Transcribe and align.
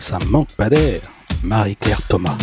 Ça 0.00 0.18
manque 0.30 0.50
pas 0.52 0.70
d'air. 0.70 1.02
Marie-Claire 1.42 2.00
Thomas. 2.08 2.38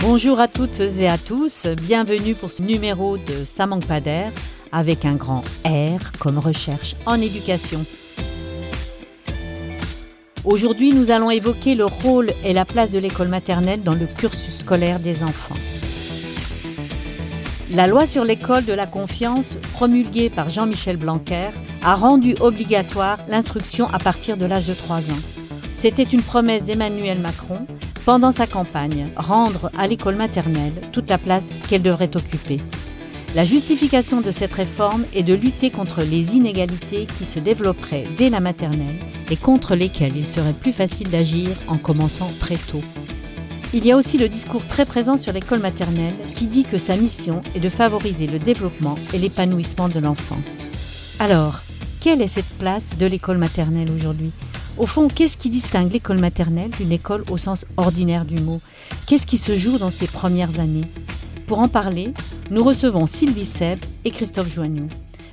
Bonjour 0.00 0.40
à 0.40 0.48
toutes 0.48 0.80
et 0.80 1.06
à 1.06 1.18
tous, 1.18 1.66
bienvenue 1.66 2.34
pour 2.34 2.50
ce 2.50 2.62
numéro 2.62 3.18
de 3.18 3.44
Ça 3.44 3.66
manque 3.66 3.84
pas 3.84 4.00
d'air 4.00 4.32
avec 4.72 5.04
un 5.04 5.14
grand 5.14 5.42
R 5.66 6.12
comme 6.18 6.38
recherche 6.38 6.96
en 7.04 7.20
éducation. 7.20 7.84
Aujourd'hui, 10.44 10.94
nous 10.94 11.10
allons 11.10 11.30
évoquer 11.30 11.74
le 11.74 11.84
rôle 11.84 12.30
et 12.42 12.54
la 12.54 12.64
place 12.64 12.90
de 12.90 12.98
l'école 12.98 13.28
maternelle 13.28 13.82
dans 13.82 13.94
le 13.94 14.06
cursus 14.06 14.60
scolaire 14.60 15.00
des 15.00 15.22
enfants. 15.22 15.56
La 17.70 17.86
loi 17.86 18.06
sur 18.06 18.24
l'école 18.24 18.64
de 18.64 18.72
la 18.72 18.86
confiance, 18.86 19.58
promulguée 19.74 20.30
par 20.30 20.48
Jean-Michel 20.48 20.96
Blanquer, 20.96 21.50
a 21.82 21.94
rendu 21.94 22.34
obligatoire 22.40 23.18
l'instruction 23.28 23.86
à 23.92 23.98
partir 23.98 24.38
de 24.38 24.46
l'âge 24.46 24.66
de 24.66 24.72
3 24.72 25.10
ans. 25.10 25.22
C'était 25.74 26.04
une 26.04 26.22
promesse 26.22 26.64
d'Emmanuel 26.64 27.20
Macron 27.20 27.66
pendant 28.06 28.30
sa 28.30 28.46
campagne, 28.46 29.08
rendre 29.16 29.70
à 29.76 29.86
l'école 29.86 30.14
maternelle 30.14 30.72
toute 30.92 31.10
la 31.10 31.18
place 31.18 31.50
qu'elle 31.68 31.82
devrait 31.82 32.16
occuper. 32.16 32.58
La 33.34 33.44
justification 33.44 34.22
de 34.22 34.30
cette 34.30 34.54
réforme 34.54 35.04
est 35.14 35.22
de 35.22 35.34
lutter 35.34 35.70
contre 35.70 36.00
les 36.00 36.34
inégalités 36.34 37.06
qui 37.18 37.26
se 37.26 37.38
développeraient 37.38 38.06
dès 38.16 38.30
la 38.30 38.40
maternelle 38.40 38.98
et 39.30 39.36
contre 39.36 39.74
lesquelles 39.74 40.16
il 40.16 40.26
serait 40.26 40.54
plus 40.54 40.72
facile 40.72 41.10
d'agir 41.10 41.50
en 41.66 41.76
commençant 41.76 42.30
très 42.40 42.56
tôt. 42.56 42.82
Il 43.74 43.84
y 43.84 43.92
a 43.92 43.96
aussi 43.98 44.16
le 44.16 44.30
discours 44.30 44.66
très 44.66 44.86
présent 44.86 45.18
sur 45.18 45.30
l'école 45.30 45.58
maternelle 45.58 46.14
qui 46.32 46.46
dit 46.46 46.64
que 46.64 46.78
sa 46.78 46.96
mission 46.96 47.42
est 47.54 47.60
de 47.60 47.68
favoriser 47.68 48.26
le 48.26 48.38
développement 48.38 48.94
et 49.12 49.18
l'épanouissement 49.18 49.90
de 49.90 50.00
l'enfant. 50.00 50.38
Alors, 51.18 51.60
quelle 52.00 52.22
est 52.22 52.28
cette 52.28 52.48
place 52.58 52.96
de 52.96 53.04
l'école 53.04 53.36
maternelle 53.36 53.90
aujourd'hui? 53.90 54.32
Au 54.78 54.86
fond, 54.86 55.08
qu'est-ce 55.08 55.36
qui 55.36 55.50
distingue 55.50 55.92
l'école 55.92 56.18
maternelle 56.18 56.70
d'une 56.70 56.92
école 56.92 57.24
au 57.30 57.36
sens 57.36 57.66
ordinaire 57.76 58.24
du 58.24 58.40
mot? 58.40 58.62
Qu'est-ce 59.06 59.26
qui 59.26 59.36
se 59.36 59.54
joue 59.54 59.76
dans 59.76 59.90
ces 59.90 60.06
premières 60.06 60.60
années? 60.60 60.86
Pour 61.46 61.58
en 61.58 61.68
parler, 61.68 62.14
nous 62.50 62.64
recevons 62.64 63.06
Sylvie 63.06 63.44
Seb 63.44 63.80
et 64.06 64.10
Christophe 64.10 64.50
Joignou. 64.50 64.88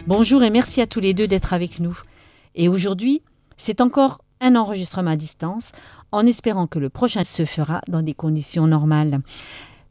Bonjour 0.08 0.44
et 0.44 0.50
merci 0.50 0.82
à 0.82 0.88
tous 0.88 1.00
les 1.00 1.14
deux 1.14 1.28
d'être 1.28 1.54
avec 1.54 1.80
nous. 1.80 1.98
Et 2.54 2.68
aujourd'hui, 2.68 3.22
c'est 3.56 3.80
encore 3.80 4.20
un 4.42 4.58
enregistrement 4.58 5.12
à 5.12 5.16
distance 5.16 5.72
en 6.12 6.26
espérant 6.26 6.68
que 6.68 6.80
le 6.80 6.90
prochain 6.90 7.24
se 7.24 7.46
fera 7.46 7.82
dans 7.88 8.02
des 8.02 8.14
conditions 8.14 8.68
normales. 8.68 9.20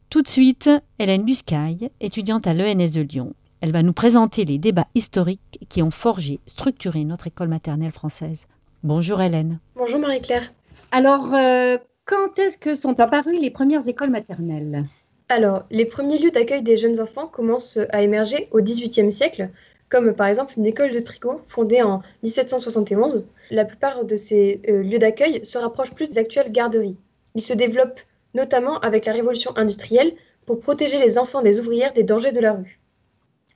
Tout 0.09 0.21
de 0.21 0.27
suite, 0.27 0.69
Hélène 0.99 1.25
Buscaille, 1.25 1.89
étudiante 1.99 2.47
à 2.47 2.53
l'ENS 2.53 2.93
de 2.93 3.01
Lyon. 3.01 3.33
Elle 3.61 3.71
va 3.71 3.83
nous 3.83 3.93
présenter 3.93 4.45
les 4.45 4.57
débats 4.57 4.87
historiques 4.95 5.59
qui 5.69 5.81
ont 5.81 5.91
forgé, 5.91 6.39
structuré 6.45 7.03
notre 7.03 7.27
école 7.27 7.47
maternelle 7.47 7.91
française. 7.91 8.47
Bonjour 8.83 9.21
Hélène. 9.21 9.59
Bonjour 9.75 9.99
Marie-Claire. 9.99 10.53
Alors, 10.91 11.33
euh, 11.33 11.77
quand 12.05 12.37
est-ce 12.37 12.57
que 12.57 12.75
sont 12.75 12.99
apparues 12.99 13.39
les 13.39 13.49
premières 13.49 13.87
écoles 13.87 14.11
maternelles? 14.11 14.85
Alors, 15.27 15.63
les 15.71 15.85
premiers 15.85 16.19
lieux 16.19 16.29
d'accueil 16.29 16.61
des 16.61 16.77
jeunes 16.77 16.99
enfants 16.99 17.27
commencent 17.27 17.79
à 17.89 18.03
émerger 18.03 18.47
au 18.51 18.61
XVIIIe 18.61 19.11
siècle, 19.11 19.49
comme 19.89 20.13
par 20.13 20.27
exemple 20.27 20.53
une 20.57 20.65
école 20.65 20.91
de 20.91 20.99
tricot 20.99 21.41
fondée 21.47 21.81
en 21.81 22.01
1771. 22.23 23.25
La 23.51 23.65
plupart 23.65 24.05
de 24.05 24.15
ces 24.15 24.61
euh, 24.67 24.81
lieux 24.81 24.99
d'accueil 24.99 25.45
se 25.45 25.57
rapprochent 25.57 25.93
plus 25.93 26.09
des 26.09 26.17
actuelles 26.17 26.51
garderies. 26.51 26.97
Ils 27.35 27.41
se 27.41 27.53
développent 27.53 28.01
notamment 28.33 28.79
avec 28.79 29.05
la 29.05 29.13
révolution 29.13 29.55
industrielle 29.55 30.13
pour 30.45 30.59
protéger 30.59 30.99
les 30.99 31.17
enfants 31.17 31.41
des 31.41 31.59
ouvrières 31.59 31.93
des 31.93 32.03
dangers 32.03 32.31
de 32.31 32.39
la 32.39 32.53
rue. 32.53 32.79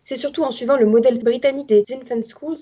C'est 0.04 0.16
surtout 0.16 0.44
en 0.44 0.52
suivant 0.52 0.78
le 0.78 0.86
modèle 0.86 1.22
britannique 1.22 1.68
des 1.68 1.84
infant 1.92 2.22
schools 2.24 2.58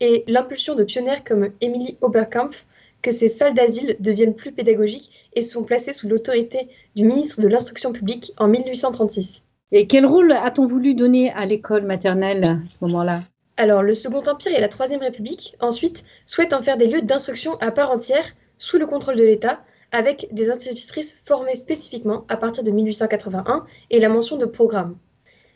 et 0.00 0.24
l'impulsion 0.26 0.74
de 0.74 0.84
pionnières 0.84 1.24
comme 1.24 1.50
Emily 1.60 1.98
Oberkampf 2.00 2.66
que 3.02 3.10
ces 3.10 3.28
salles 3.28 3.54
d'asile 3.54 3.96
deviennent 4.00 4.34
plus 4.34 4.52
pédagogiques 4.52 5.12
et 5.34 5.42
sont 5.42 5.64
placées 5.64 5.92
sous 5.92 6.08
l'autorité 6.08 6.68
du 6.94 7.04
ministre 7.04 7.40
de 7.40 7.48
l'Instruction 7.48 7.92
publique 7.92 8.32
en 8.38 8.48
1836. 8.48 9.42
Et 9.72 9.88
quel 9.88 10.06
rôle 10.06 10.30
a-t-on 10.30 10.66
voulu 10.66 10.94
donner 10.94 11.32
à 11.32 11.44
l'école 11.44 11.82
maternelle 11.82 12.44
à 12.44 12.68
ce 12.68 12.76
moment-là? 12.82 13.22
Alors, 13.56 13.82
le 13.82 13.94
Second 13.94 14.22
Empire 14.22 14.54
et 14.54 14.60
la 14.60 14.68
Troisième 14.68 15.00
République, 15.00 15.56
ensuite, 15.60 16.04
souhaitent 16.24 16.52
en 16.52 16.62
faire 16.62 16.76
des 16.76 16.86
lieux 16.86 17.02
d'instruction 17.02 17.56
à 17.58 17.72
part 17.72 17.90
entière, 17.90 18.32
sous 18.58 18.78
le 18.78 18.86
contrôle 18.86 19.16
de 19.16 19.24
l'État, 19.24 19.60
avec 19.90 20.28
des 20.30 20.50
institutrices 20.50 21.20
formées 21.24 21.56
spécifiquement 21.56 22.24
à 22.28 22.36
partir 22.36 22.62
de 22.62 22.70
1881 22.70 23.66
et 23.90 23.98
la 23.98 24.08
mention 24.08 24.36
de 24.36 24.46
programme. 24.46 24.96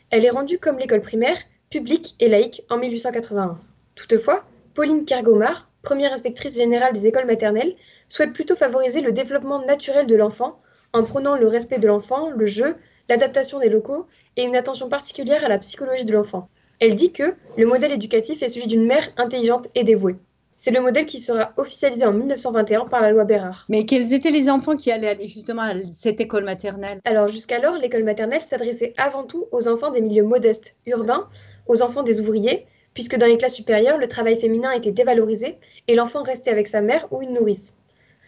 Elle 0.09 0.25
est 0.25 0.29
rendue 0.29 0.59
comme 0.59 0.77
l'école 0.77 1.01
primaire, 1.01 1.37
publique 1.69 2.15
et 2.19 2.27
laïque 2.27 2.63
en 2.69 2.77
1881. 2.77 3.59
Toutefois, 3.95 4.43
Pauline 4.73 5.05
Kergomar, 5.05 5.69
première 5.83 6.11
inspectrice 6.11 6.57
générale 6.57 6.93
des 6.93 7.07
écoles 7.07 7.27
maternelles, 7.27 7.75
souhaite 8.09 8.33
plutôt 8.33 8.57
favoriser 8.57 8.99
le 8.99 9.13
développement 9.13 9.65
naturel 9.65 10.05
de 10.05 10.15
l'enfant 10.15 10.59
en 10.91 11.03
prônant 11.03 11.37
le 11.37 11.47
respect 11.47 11.79
de 11.79 11.87
l'enfant, 11.87 12.29
le 12.29 12.45
jeu, 12.45 12.75
l'adaptation 13.11 13.59
des 13.59 13.67
locaux 13.67 14.07
et 14.37 14.43
une 14.43 14.55
attention 14.55 14.87
particulière 14.87 15.43
à 15.43 15.49
la 15.49 15.57
psychologie 15.57 16.05
de 16.05 16.13
l'enfant. 16.13 16.47
Elle 16.79 16.95
dit 16.95 17.11
que 17.11 17.35
le 17.57 17.65
modèle 17.65 17.91
éducatif 17.91 18.41
est 18.41 18.47
celui 18.47 18.67
d'une 18.67 18.85
mère 18.85 19.09
intelligente 19.17 19.67
et 19.75 19.83
dévouée. 19.83 20.15
C'est 20.55 20.71
le 20.71 20.79
modèle 20.79 21.05
qui 21.05 21.19
sera 21.19 21.51
officialisé 21.57 22.05
en 22.05 22.13
1921 22.13 22.85
par 22.85 23.01
la 23.01 23.11
loi 23.11 23.25
Bérard. 23.25 23.65
Mais 23.67 23.85
quels 23.85 24.13
étaient 24.13 24.31
les 24.31 24.49
enfants 24.49 24.77
qui 24.77 24.91
allaient 24.91 25.09
aller 25.09 25.27
justement 25.27 25.63
à 25.63 25.73
cette 25.91 26.21
école 26.21 26.45
maternelle? 26.45 27.01
Alors 27.03 27.27
jusqu'alors, 27.27 27.75
l'école 27.75 28.05
maternelle 28.05 28.41
s'adressait 28.41 28.93
avant 28.95 29.25
tout 29.25 29.45
aux 29.51 29.67
enfants 29.67 29.91
des 29.91 29.99
milieux 29.99 30.23
modestes, 30.23 30.77
urbains, 30.85 31.27
aux 31.67 31.81
enfants 31.81 32.03
des 32.03 32.21
ouvriers, 32.21 32.65
puisque 32.93 33.17
dans 33.17 33.25
les 33.25 33.37
classes 33.37 33.55
supérieures, 33.55 33.97
le 33.97 34.07
travail 34.07 34.39
féminin 34.39 34.71
était 34.71 34.93
dévalorisé 34.93 35.57
et 35.89 35.95
l'enfant 35.95 36.23
restait 36.23 36.51
avec 36.51 36.69
sa 36.69 36.79
mère 36.79 37.07
ou 37.11 37.21
une 37.21 37.33
nourrice. 37.33 37.75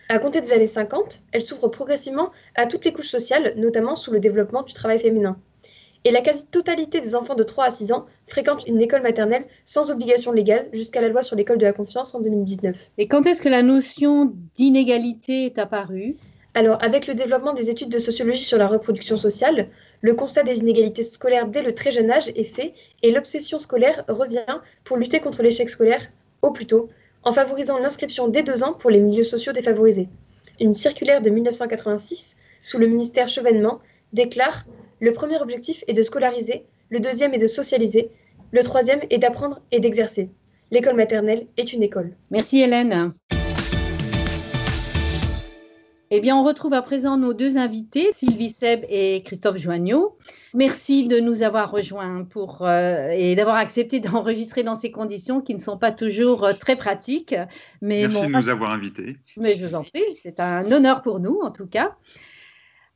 À 0.09 0.19
compter 0.19 0.41
des 0.41 0.51
années 0.51 0.67
50, 0.67 1.21
elle 1.31 1.41
s'ouvre 1.41 1.69
progressivement 1.69 2.31
à 2.55 2.65
toutes 2.65 2.85
les 2.85 2.93
couches 2.93 3.09
sociales, 3.09 3.53
notamment 3.57 3.95
sous 3.95 4.11
le 4.11 4.19
développement 4.19 4.63
du 4.63 4.73
travail 4.73 4.99
féminin. 4.99 5.37
Et 6.05 6.11
la 6.11 6.21
quasi-totalité 6.21 6.99
des 6.99 7.15
enfants 7.15 7.35
de 7.35 7.43
3 7.43 7.65
à 7.65 7.71
6 7.71 7.93
ans 7.93 8.05
fréquentent 8.27 8.67
une 8.67 8.81
école 8.81 9.01
maternelle 9.01 9.45
sans 9.63 9.89
obligation 9.89 10.33
légale 10.33 10.67
jusqu'à 10.73 10.99
la 10.99 11.07
loi 11.07 11.23
sur 11.23 11.37
l'école 11.37 11.57
de 11.57 11.65
la 11.65 11.71
confiance 11.71 12.13
en 12.13 12.19
2019. 12.19 12.75
Et 12.97 13.07
quand 13.07 13.25
est-ce 13.25 13.41
que 13.41 13.47
la 13.47 13.63
notion 13.63 14.33
d'inégalité 14.55 15.45
est 15.45 15.57
apparue? 15.57 16.17
Alors, 16.55 16.77
avec 16.83 17.07
le 17.07 17.15
développement 17.15 17.53
des 17.53 17.69
études 17.69 17.89
de 17.89 17.99
sociologie 17.99 18.43
sur 18.43 18.57
la 18.57 18.67
reproduction 18.67 19.15
sociale, 19.15 19.69
le 20.01 20.13
constat 20.13 20.43
des 20.43 20.59
inégalités 20.59 21.03
scolaires 21.03 21.47
dès 21.47 21.63
le 21.63 21.73
très 21.73 21.91
jeune 21.91 22.11
âge 22.11 22.27
est 22.35 22.43
fait 22.43 22.73
et 23.01 23.11
l'obsession 23.11 23.57
scolaire 23.57 24.03
revient 24.09 24.59
pour 24.83 24.97
lutter 24.97 25.21
contre 25.21 25.41
l'échec 25.41 25.69
scolaire 25.69 26.05
au 26.41 26.51
plus 26.51 26.67
tôt, 26.67 26.89
en 27.23 27.33
favorisant 27.33 27.79
l'inscription 27.79 28.27
dès 28.27 28.43
deux 28.43 28.63
ans 28.63 28.73
pour 28.73 28.89
les 28.89 28.99
milieux 28.99 29.23
sociaux 29.23 29.53
défavorisés. 29.53 30.09
Une 30.59 30.73
circulaire 30.73 31.21
de 31.21 31.29
1986, 31.29 32.35
sous 32.61 32.77
le 32.77 32.87
ministère 32.87 33.27
Chevènement, 33.27 33.79
déclare 34.13 34.65
Le 34.99 35.11
premier 35.11 35.39
objectif 35.39 35.83
est 35.87 35.93
de 35.93 36.03
scolariser, 36.03 36.65
le 36.89 36.99
deuxième 36.99 37.33
est 37.33 37.39
de 37.39 37.47
socialiser, 37.47 38.11
le 38.51 38.63
troisième 38.63 39.01
est 39.09 39.17
d'apprendre 39.17 39.61
et 39.71 39.79
d'exercer. 39.79 40.29
L'école 40.71 40.95
maternelle 40.95 41.47
est 41.57 41.73
une 41.73 41.83
école. 41.83 42.15
Merci 42.31 42.61
Hélène. 42.61 43.13
Eh 46.11 46.19
bien, 46.19 46.35
on 46.35 46.43
retrouve 46.43 46.73
à 46.73 46.81
présent 46.81 47.17
nos 47.17 47.33
deux 47.33 47.57
invités, 47.57 48.11
Sylvie 48.13 48.49
Seb 48.49 48.85
et 48.89 49.23
Christophe 49.23 49.57
Joignot. 49.57 50.17
Merci 50.53 51.07
de 51.07 51.19
nous 51.19 51.41
avoir 51.41 51.71
rejoints 51.71 52.23
pour, 52.25 52.61
euh, 52.61 53.07
et 53.09 53.35
d'avoir 53.35 53.55
accepté 53.55 53.99
d'enregistrer 53.99 54.63
dans 54.63 54.75
ces 54.75 54.91
conditions 54.91 55.41
qui 55.41 55.55
ne 55.55 55.59
sont 55.59 55.77
pas 55.77 55.91
toujours 55.91 56.43
euh, 56.43 56.53
très 56.53 56.75
pratiques. 56.75 57.33
Mais 57.81 58.07
Merci 58.07 58.27
de 58.27 58.31
nous 58.31 58.49
avoir 58.49 58.71
invités. 58.71 59.17
Mais 59.37 59.55
je 59.55 59.65
vous 59.65 59.73
en 59.73 59.83
prie, 59.83 60.03
c'est 60.21 60.39
un 60.39 60.71
honneur 60.71 61.01
pour 61.01 61.19
nous 61.19 61.39
en 61.41 61.51
tout 61.51 61.67
cas. 61.67 61.95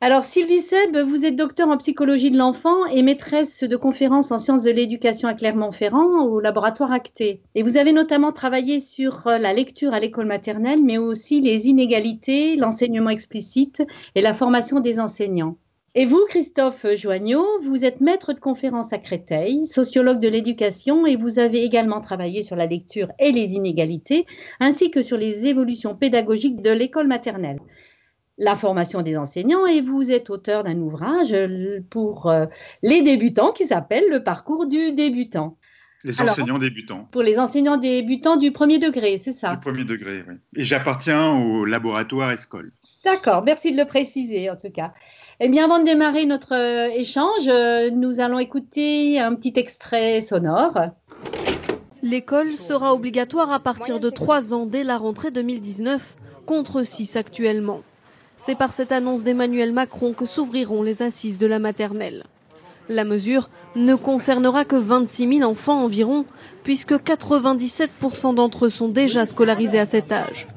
Alors, 0.00 0.22
Sylvie 0.22 0.60
Seb, 0.60 0.96
vous 0.96 1.24
êtes 1.24 1.34
docteur 1.34 1.66
en 1.70 1.76
psychologie 1.76 2.30
de 2.30 2.38
l'enfant 2.38 2.86
et 2.86 3.02
maîtresse 3.02 3.64
de 3.64 3.76
conférences 3.76 4.30
en 4.30 4.38
sciences 4.38 4.62
de 4.62 4.70
l'éducation 4.70 5.26
à 5.26 5.34
Clermont-Ferrand 5.34 6.22
au 6.22 6.38
laboratoire 6.38 6.92
Acté. 6.92 7.42
Et 7.56 7.64
vous 7.64 7.76
avez 7.76 7.90
notamment 7.90 8.30
travaillé 8.30 8.78
sur 8.78 9.26
euh, 9.26 9.38
la 9.38 9.52
lecture 9.52 9.92
à 9.92 9.98
l'école 9.98 10.26
maternelle, 10.26 10.84
mais 10.84 10.98
aussi 10.98 11.40
les 11.40 11.66
inégalités, 11.66 12.54
l'enseignement 12.54 13.10
explicite 13.10 13.82
et 14.14 14.20
la 14.20 14.34
formation 14.34 14.78
des 14.78 15.00
enseignants. 15.00 15.56
Et 15.96 16.06
vous, 16.06 16.24
Christophe 16.28 16.86
Joignot, 16.94 17.60
vous 17.62 17.84
êtes 17.84 18.00
maître 18.00 18.32
de 18.32 18.38
conférences 18.38 18.92
à 18.92 18.98
Créteil, 18.98 19.66
sociologue 19.66 20.20
de 20.20 20.28
l'éducation, 20.28 21.06
et 21.06 21.16
vous 21.16 21.40
avez 21.40 21.64
également 21.64 22.00
travaillé 22.00 22.44
sur 22.44 22.54
la 22.54 22.66
lecture 22.66 23.08
et 23.18 23.32
les 23.32 23.54
inégalités, 23.54 24.26
ainsi 24.60 24.92
que 24.92 25.02
sur 25.02 25.16
les 25.16 25.46
évolutions 25.46 25.96
pédagogiques 25.96 26.62
de 26.62 26.70
l'école 26.70 27.08
maternelle 27.08 27.58
la 28.38 28.54
formation 28.54 29.02
des 29.02 29.16
enseignants 29.16 29.66
et 29.66 29.80
vous 29.80 30.10
êtes 30.10 30.30
auteur 30.30 30.64
d'un 30.64 30.78
ouvrage 30.78 31.34
pour 31.90 32.28
euh, 32.28 32.46
les 32.82 33.02
débutants 33.02 33.52
qui 33.52 33.66
s'appelle 33.66 34.04
Le 34.08 34.22
parcours 34.22 34.66
du 34.66 34.92
débutant. 34.92 35.56
Les 36.04 36.20
enseignants 36.20 36.58
débutants. 36.58 37.08
Pour 37.10 37.22
les 37.22 37.40
enseignants 37.40 37.76
débutants 37.76 38.36
du 38.36 38.52
premier 38.52 38.78
degré, 38.78 39.18
c'est 39.18 39.32
ça? 39.32 39.56
Du 39.56 39.60
premier 39.60 39.84
degré, 39.84 40.22
oui. 40.28 40.34
Et 40.54 40.64
j'appartiens 40.64 41.32
au 41.32 41.64
laboratoire 41.64 42.30
ESCOL. 42.30 42.72
D'accord, 43.04 43.42
merci 43.42 43.72
de 43.72 43.76
le 43.76 43.84
préciser 43.84 44.48
en 44.48 44.56
tout 44.56 44.70
cas. 44.70 44.92
Eh 45.40 45.48
bien, 45.48 45.64
avant 45.64 45.80
de 45.80 45.84
démarrer 45.84 46.24
notre 46.24 46.54
euh, 46.54 46.88
échange, 46.94 47.48
euh, 47.48 47.90
nous 47.90 48.20
allons 48.20 48.38
écouter 48.38 49.18
un 49.18 49.34
petit 49.34 49.52
extrait 49.56 50.20
sonore. 50.20 50.78
L'école 52.02 52.52
sera 52.52 52.94
obligatoire 52.94 53.52
à 53.52 53.58
partir 53.58 53.98
de 53.98 54.10
3 54.10 54.54
ans 54.54 54.66
dès 54.66 54.84
la 54.84 54.96
rentrée 54.96 55.32
2019, 55.32 56.16
contre 56.46 56.84
6 56.84 57.16
actuellement. 57.16 57.82
C'est 58.38 58.54
par 58.54 58.72
cette 58.72 58.92
annonce 58.92 59.24
d'Emmanuel 59.24 59.72
Macron 59.72 60.12
que 60.12 60.24
s'ouvriront 60.24 60.82
les 60.82 61.02
assises 61.02 61.38
de 61.38 61.46
la 61.46 61.58
maternelle. 61.58 62.24
La 62.88 63.04
mesure 63.04 63.50
ne 63.76 63.94
concernera 63.96 64.64
que 64.64 64.76
26 64.76 65.38
000 65.40 65.50
enfants 65.50 65.82
environ, 65.82 66.24
puisque 66.62 66.94
97% 66.94 68.34
d'entre 68.34 68.66
eux 68.66 68.70
sont 68.70 68.88
déjà 68.88 69.26
scolarisés 69.26 69.80
à 69.80 69.86
cet 69.86 70.12
âge. 70.12 70.48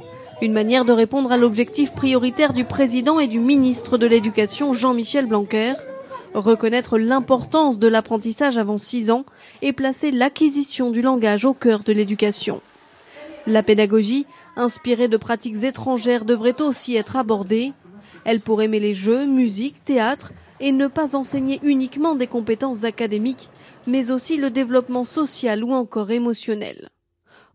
Une 0.41 0.53
manière 0.53 0.85
de 0.85 0.93
répondre 0.93 1.31
à 1.31 1.37
l'objectif 1.37 1.91
prioritaire 1.91 2.53
du 2.53 2.65
président 2.65 3.19
et 3.19 3.27
du 3.27 3.39
ministre 3.39 3.97
de 3.97 4.07
l'Éducation 4.07 4.73
Jean-Michel 4.73 5.25
Blanquer, 5.25 5.73
reconnaître 6.33 6.97
l'importance 6.97 7.79
de 7.79 7.87
l'apprentissage 7.87 8.57
avant 8.57 8.77
6 8.77 9.11
ans 9.11 9.25
et 9.61 9.73
placer 9.73 10.11
l'acquisition 10.11 10.91
du 10.91 11.01
langage 11.01 11.45
au 11.45 11.53
cœur 11.53 11.79
de 11.83 11.93
l'éducation. 11.93 12.61
La 13.47 13.63
pédagogie, 13.63 14.25
inspirée 14.55 15.07
de 15.07 15.17
pratiques 15.17 15.63
étrangères, 15.63 16.25
devrait 16.25 16.61
aussi 16.61 16.95
être 16.95 17.15
abordée. 17.15 17.71
Elle 18.25 18.41
pourrait 18.41 18.67
mêler 18.67 18.93
jeux, 18.93 19.25
musique, 19.25 19.83
théâtre 19.85 20.31
et 20.59 20.71
ne 20.71 20.87
pas 20.87 21.15
enseigner 21.15 21.59
uniquement 21.63 22.15
des 22.15 22.27
compétences 22.27 22.83
académiques, 22.83 23.49
mais 23.87 24.11
aussi 24.11 24.37
le 24.37 24.49
développement 24.49 25.03
social 25.03 25.63
ou 25.63 25.73
encore 25.73 26.11
émotionnel. 26.11 26.89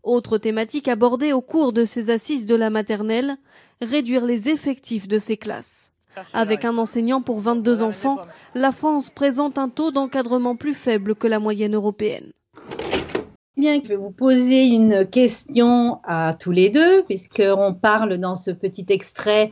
Autre 0.03 0.37
thématique 0.37 0.87
abordée 0.87 1.33
au 1.33 1.41
cours 1.41 1.73
de 1.73 1.85
ces 1.85 2.09
assises 2.09 2.45
de 2.45 2.55
la 2.55 2.69
maternelle, 2.69 3.37
réduire 3.81 4.25
les 4.25 4.49
effectifs 4.49 5.07
de 5.07 5.19
ces 5.19 5.37
classes. 5.37 5.91
Avec 6.33 6.65
un 6.65 6.77
enseignant 6.77 7.21
pour 7.21 7.39
22 7.39 7.83
enfants, 7.83 8.17
la 8.55 8.71
France 8.71 9.09
présente 9.09 9.57
un 9.57 9.69
taux 9.69 9.91
d'encadrement 9.91 10.55
plus 10.55 10.73
faible 10.73 11.15
que 11.15 11.27
la 11.27 11.39
moyenne 11.39 11.75
européenne. 11.75 12.31
Je 13.59 13.87
vais 13.87 13.95
vous 13.95 14.11
poser 14.11 14.67
une 14.67 15.07
question 15.07 15.99
à 16.03 16.35
tous 16.39 16.51
les 16.51 16.69
deux, 16.69 17.03
puisqu'on 17.03 17.73
parle 17.73 18.17
dans 18.17 18.35
ce 18.35 18.51
petit 18.51 18.85
extrait 18.89 19.51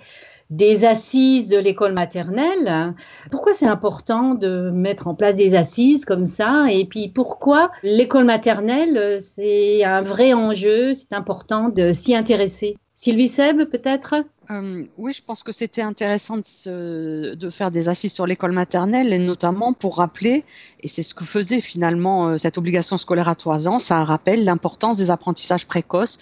des 0.52 0.86
assises 0.86 1.50
de 1.50 1.58
l'école 1.58 1.94
maternelle. 1.94 2.94
Pourquoi 3.32 3.56
c'est 3.56 3.66
important 3.66 4.36
de 4.36 4.70
mettre 4.70 5.08
en 5.08 5.16
place 5.16 5.36
des 5.36 5.56
assises 5.56 6.06
comme 6.06 6.28
ça? 6.28 6.68
Et 6.70 6.86
puis 6.86 7.10
pourquoi 7.10 7.72
l'école 7.82 8.26
maternelle, 8.26 9.20
c'est 9.22 9.84
un 9.84 10.04
vrai 10.04 10.34
enjeu, 10.34 10.94
c'est 10.94 11.14
important 11.14 11.70
de 11.70 11.92
s'y 11.92 12.16
intéresser? 12.16 12.78
Sylvie 12.96 13.28
Seb, 13.28 13.66
peut-être? 13.66 14.24
Euh, 14.50 14.86
oui, 14.98 15.12
je 15.12 15.22
pense 15.22 15.44
que 15.44 15.52
c'était 15.52 15.82
intéressant 15.82 16.38
de, 16.38 17.50
faire 17.52 17.70
des 17.70 17.90
assises 17.90 18.14
sur 18.14 18.26
l'école 18.26 18.54
maternelle, 18.54 19.12
et 19.12 19.20
notamment 19.20 19.74
pour 19.74 19.98
rappeler, 19.98 20.46
et 20.82 20.88
c'est 20.88 21.04
ce 21.04 21.14
que 21.14 21.26
faisait 21.26 21.60
finalement 21.60 22.30
euh, 22.30 22.38
cette 22.38 22.58
obligation 22.58 22.98
scolaire 22.98 23.28
à 23.28 23.36
trois 23.36 23.68
ans, 23.68 23.80
ça 23.80 24.04
rappelle 24.06 24.46
l'importance 24.46 24.96
des 24.96 25.10
apprentissages 25.10 25.68
précoces 25.68 26.20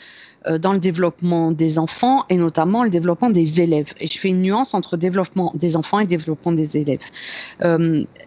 euh, 0.47 0.57
dans 0.57 0.73
le 0.73 0.79
développement 0.79 1.51
des 1.51 1.77
enfants 1.77 2.25
et 2.29 2.37
notamment 2.37 2.83
le 2.83 2.89
développement 2.89 3.29
des 3.29 3.61
élèves. 3.61 3.93
Et 3.99 4.07
je 4.07 4.17
fais 4.17 4.29
une 4.29 4.41
nuance 4.41 4.73
entre 4.73 4.97
développement 4.97 5.51
des 5.53 5.75
enfants 5.75 5.99
et 5.99 6.05
développement 6.05 6.53
des 6.53 6.77
élèves. 6.77 7.03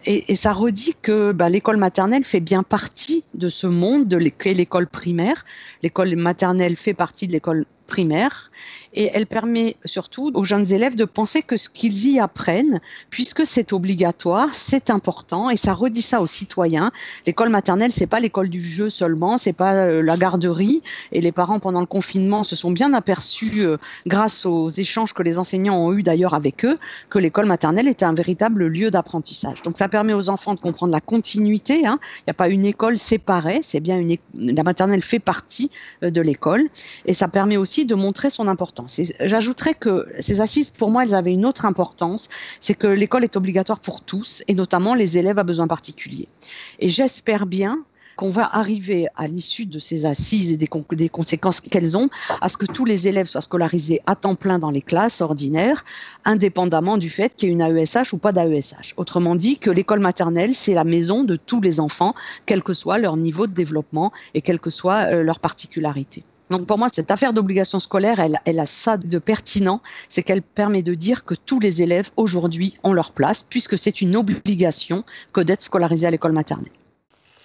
et, 0.05 0.35
ça 0.35 0.53
redit 0.53 0.95
que 1.01 1.33
bah, 1.33 1.49
l'école 1.49 1.77
maternelle 1.77 2.23
fait 2.23 2.39
bien 2.39 2.63
partie 2.63 3.25
de 3.33 3.49
ce 3.49 3.67
monde 3.67 4.07
de 4.07 4.15
l'école 4.15 4.87
primaire. 4.87 5.43
L'école 5.83 6.15
maternelle 6.15 6.77
fait 6.77 6.93
partie 6.93 7.27
de 7.27 7.33
l'école 7.33 7.65
primaire 7.87 8.51
et 8.97 9.11
elle 9.13 9.27
permet 9.27 9.77
surtout 9.85 10.31
aux 10.33 10.43
jeunes 10.43 10.73
élèves 10.73 10.95
de 10.95 11.05
penser 11.05 11.43
que 11.43 11.55
ce 11.55 11.69
qu'ils 11.69 12.09
y 12.09 12.19
apprennent, 12.19 12.81
puisque 13.11 13.45
c'est 13.45 13.71
obligatoire, 13.71 14.49
c'est 14.53 14.89
important 14.89 15.51
et 15.51 15.55
ça 15.55 15.73
redit 15.73 16.01
ça 16.01 16.19
aux 16.19 16.27
citoyens. 16.27 16.89
L'école 17.27 17.49
maternelle, 17.49 17.91
c'est 17.91 18.07
pas 18.07 18.19
l'école 18.19 18.49
du 18.49 18.61
jeu 18.61 18.89
seulement, 18.89 19.37
c'est 19.37 19.53
pas 19.53 19.73
euh, 19.73 20.01
la 20.01 20.17
garderie 20.17 20.81
et 21.11 21.21
les 21.21 21.31
parents 21.31 21.59
pendant 21.59 21.79
le 21.79 21.85
confinement 21.85 22.43
se 22.43 22.55
sont 22.55 22.71
bien 22.71 22.91
aperçus 22.93 23.59
euh, 23.59 23.77
grâce 24.07 24.47
aux 24.47 24.67
échanges 24.69 25.13
que 25.13 25.21
les 25.21 25.37
enseignants 25.37 25.77
ont 25.77 25.93
eu 25.93 26.01
d'ailleurs 26.01 26.33
avec 26.33 26.65
eux 26.65 26.79
que 27.11 27.19
l'école 27.19 27.45
maternelle 27.45 27.87
était 27.87 28.05
un 28.05 28.15
véritable 28.15 28.65
lieu 28.65 28.89
d'apprentissage. 28.89 29.61
Donc 29.61 29.77
ça 29.77 29.89
permet 29.89 30.13
aux 30.13 30.29
enfants 30.29 30.55
de 30.55 30.59
comprendre 30.59 30.91
la 30.91 31.01
continuité, 31.01 31.85
hein. 31.85 31.99
il 32.21 32.23
n'y 32.29 32.31
a 32.31 32.33
pas 32.33 32.49
une 32.49 32.65
école 32.65 32.97
séparée, 32.97 33.59
c'est 33.61 33.79
bien 33.79 33.99
une 33.99 34.17
la 34.33 34.63
maternelle 34.63 35.03
fait 35.03 35.19
partie 35.19 35.69
euh, 36.03 36.09
de 36.09 36.21
l'école 36.21 36.63
et 37.05 37.13
ça 37.13 37.27
permet 37.27 37.57
aussi 37.57 37.85
de 37.85 37.93
montrer 37.93 38.31
son 38.31 38.47
importance. 38.47 38.86
J'ajouterais 39.19 39.73
que 39.73 40.07
ces 40.19 40.41
assises, 40.41 40.71
pour 40.71 40.89
moi, 40.89 41.03
elles 41.03 41.15
avaient 41.15 41.33
une 41.33 41.45
autre 41.45 41.65
importance, 41.65 42.29
c'est 42.59 42.73
que 42.73 42.87
l'école 42.87 43.23
est 43.23 43.35
obligatoire 43.35 43.79
pour 43.79 44.01
tous, 44.01 44.43
et 44.47 44.53
notamment 44.53 44.95
les 44.95 45.17
élèves 45.17 45.39
à 45.39 45.43
besoins 45.43 45.67
particuliers. 45.67 46.27
Et 46.79 46.89
j'espère 46.89 47.45
bien 47.45 47.83
qu'on 48.17 48.29
va 48.29 48.49
arriver 48.51 49.07
à 49.15 49.27
l'issue 49.27 49.67
de 49.67 49.79
ces 49.79 50.05
assises 50.05 50.51
et 50.51 50.57
des, 50.57 50.67
des 50.91 51.09
conséquences 51.09 51.61
qu'elles 51.61 51.95
ont 51.95 52.09
à 52.41 52.49
ce 52.49 52.57
que 52.57 52.65
tous 52.65 52.83
les 52.83 53.07
élèves 53.07 53.27
soient 53.27 53.41
scolarisés 53.41 54.01
à 54.07 54.15
temps 54.15 54.35
plein 54.35 54.59
dans 54.59 54.71
les 54.71 54.81
classes 54.81 55.21
ordinaires, 55.21 55.85
indépendamment 56.25 56.97
du 56.97 57.09
fait 57.09 57.35
qu'il 57.35 57.49
y 57.49 57.51
ait 57.51 57.53
une 57.53 57.61
AESH 57.61 58.13
ou 58.13 58.17
pas 58.17 58.33
d'AESH. 58.33 58.95
Autrement 58.97 59.35
dit, 59.35 59.59
que 59.59 59.69
l'école 59.69 59.99
maternelle, 59.99 60.55
c'est 60.55 60.73
la 60.73 60.83
maison 60.83 61.23
de 61.23 61.35
tous 61.35 61.61
les 61.61 61.79
enfants, 61.79 62.15
quel 62.45 62.63
que 62.63 62.73
soit 62.73 62.97
leur 62.97 63.17
niveau 63.17 63.45
de 63.45 63.53
développement 63.53 64.11
et 64.33 64.41
quelle 64.41 64.59
que 64.59 64.71
soit 64.71 65.13
euh, 65.13 65.21
leur 65.21 65.39
particularité. 65.39 66.23
Donc 66.49 66.65
pour 66.65 66.77
moi, 66.77 66.87
cette 66.93 67.11
affaire 67.11 67.33
d'obligation 67.33 67.79
scolaire, 67.79 68.19
elle, 68.19 68.59
a 68.59 68.65
ça 68.65 68.97
de 68.97 69.19
pertinent, 69.19 69.81
c'est 70.09 70.23
qu'elle 70.23 70.41
permet 70.41 70.81
de 70.81 70.93
dire 70.93 71.25
que 71.25 71.33
tous 71.33 71.59
les 71.59 71.81
élèves 71.81 72.09
aujourd'hui 72.15 72.77
ont 72.83 72.93
leur 72.93 73.11
place, 73.11 73.43
puisque 73.43 73.77
c'est 73.77 74.01
une 74.01 74.15
obligation 74.15 75.03
que 75.33 75.41
d'être 75.41 75.61
scolarisé 75.61 76.07
à 76.07 76.11
l'école 76.11 76.31
maternelle. 76.31 76.71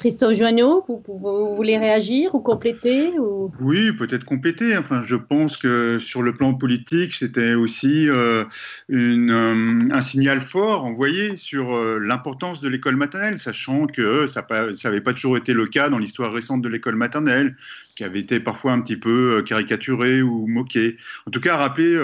Christophe 0.03 0.35
Joanneau, 0.37 0.85
vous, 0.89 1.55
voulez 1.55 1.79
réagir 1.79 2.35
ou 2.35 2.41
compléter 2.41 3.17
ou... 3.21 3.53
Oui, 3.61 3.93
peut-être 3.93 4.25
compléter. 4.25 4.77
Enfin, 4.77 5.01
je 5.05 5.15
pense 5.15 5.57
que 5.57 6.01
sur 6.01 6.23
le 6.23 6.35
plan 6.35 6.55
politique, 6.55 7.15
c'était 7.15 7.55
aussi 7.55 8.09
euh, 8.09 8.43
euh, 8.91 9.79
un 9.93 10.01
signal 10.01 10.41
fort 10.41 10.85
envoyé 10.85 11.37
sur 11.37 11.77
euh, 11.77 12.01
l'importance 12.01 12.61
de 12.61 12.69
l'école 12.69 12.97
maternelle, 12.97 13.39
sachant 13.39 13.87
que 13.87 14.27
ça 14.27 14.45
n'avait 14.51 15.01
pas 15.01 15.13
toujours 15.15 15.37
été 15.37 15.53
le 15.53 15.67
cas 15.67 15.89
dans 15.89 15.99
l'histoire 15.99 16.33
récente 16.33 16.63
de 16.63 16.69
l'école 16.69 16.97
maternelle, 16.97 17.55
qui 17.95 18.03
avait 18.03 18.19
été 18.19 18.41
parfois 18.41 18.73
un 18.73 18.81
petit 18.81 18.97
peu 18.97 19.45
caricaturée 19.47 20.21
ou 20.21 20.49
moquée. 20.49 20.97
En 21.29 21.31
tout 21.31 21.41
cas, 21.41 21.57
rappeler 21.57 21.97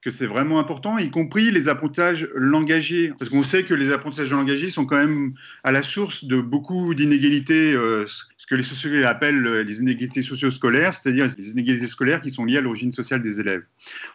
que 0.00 0.10
c'est 0.12 0.26
vraiment 0.26 0.60
important, 0.60 0.96
y 0.98 1.10
compris 1.10 1.50
les 1.50 1.68
apprentissages 1.68 2.28
langagiers. 2.34 3.12
Parce 3.18 3.30
qu'on 3.30 3.42
sait 3.42 3.64
que 3.64 3.74
les 3.74 3.90
apprentissages 3.90 4.30
langagiers 4.30 4.70
sont 4.70 4.86
quand 4.86 4.96
même 4.96 5.34
à 5.64 5.72
la 5.72 5.82
source 5.82 6.24
de 6.24 6.40
beaucoup 6.40 6.94
d'inégalités, 6.94 7.72
euh, 7.72 8.06
ce 8.06 8.46
que 8.46 8.54
les 8.54 8.62
sociologues 8.62 9.02
appellent 9.02 9.62
les 9.62 9.80
inégalités 9.80 10.22
socio-scolaires, 10.22 10.94
c'est-à-dire 10.94 11.26
les 11.36 11.50
inégalités 11.50 11.88
scolaires 11.88 12.20
qui 12.20 12.30
sont 12.30 12.44
liées 12.44 12.58
à 12.58 12.60
l'origine 12.60 12.92
sociale 12.92 13.22
des 13.22 13.40
élèves. 13.40 13.62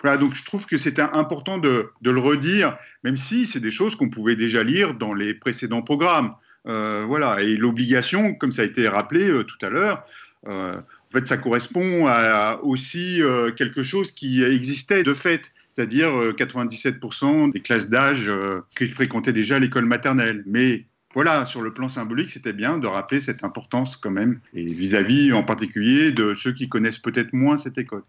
Voilà, 0.02 0.18
donc 0.18 0.36
je 0.36 0.46
trouve 0.46 0.66
que 0.66 0.78
c'était 0.78 1.02
important 1.02 1.58
de, 1.58 1.90
le 2.02 2.18
redire, 2.18 2.78
même 3.04 3.18
si 3.18 3.46
c'est 3.46 3.60
des 3.60 3.72
choses 3.72 3.96
qu'on 3.98 4.10
pouvait 4.10 4.38
déjà 4.38 4.64
lire 4.64 4.94
dans 4.94 5.14
les 5.14 5.34
précédents 5.34 5.82
programmes. 5.82 6.34
Euh, 6.66 7.04
voilà, 7.06 7.42
et 7.42 7.58
l'obligation, 7.58 8.36
comme 8.36 8.54
ça 8.54 8.62
a 8.62 8.66
été 8.66 8.88
rappelé 8.88 9.30
euh, 9.30 9.44
tout 9.44 9.64
à 9.66 9.70
l'heure, 9.70 10.06
en 10.46 10.82
fait, 11.14 11.28
ça 11.28 11.38
correspond 11.38 12.06
à 12.08 12.60
aussi 12.64 13.22
quelque 13.56 13.82
chose 13.82 14.12
qui 14.12 14.44
existait 14.44 15.04
de 15.04 15.14
fait 15.14 15.53
c'est-à-dire 15.76 16.10
97% 16.10 17.48
euh, 17.48 17.52
des 17.52 17.62
classes 17.62 17.90
d'âge 17.90 18.28
euh, 18.28 18.62
qui 18.76 18.88
fréquentaient 18.88 19.34
déjà 19.34 19.60
l'école 19.60 19.86
maternelle. 19.86 20.44
Mais 20.46 20.86
voilà, 21.14 21.46
sur 21.46 21.62
le 21.62 21.74
plan 21.74 21.90
symbolique, 21.90 22.32
c'était 22.32 22.54
bien 22.54 22.78
de 22.78 22.88
rappeler 22.88 23.20
cette 23.20 23.44
importance 23.44 23.98
quand 23.98 24.12
même, 24.12 24.40
et 24.54 24.64
vis-à-vis 24.64 25.32
en 25.34 25.44
particulier 25.44 26.12
de 26.12 26.34
ceux 26.36 26.54
qui 26.54 26.70
connaissent 26.70 26.98
peut-être 26.98 27.34
moins 27.34 27.58
cette 27.58 27.78
école. 27.78 28.04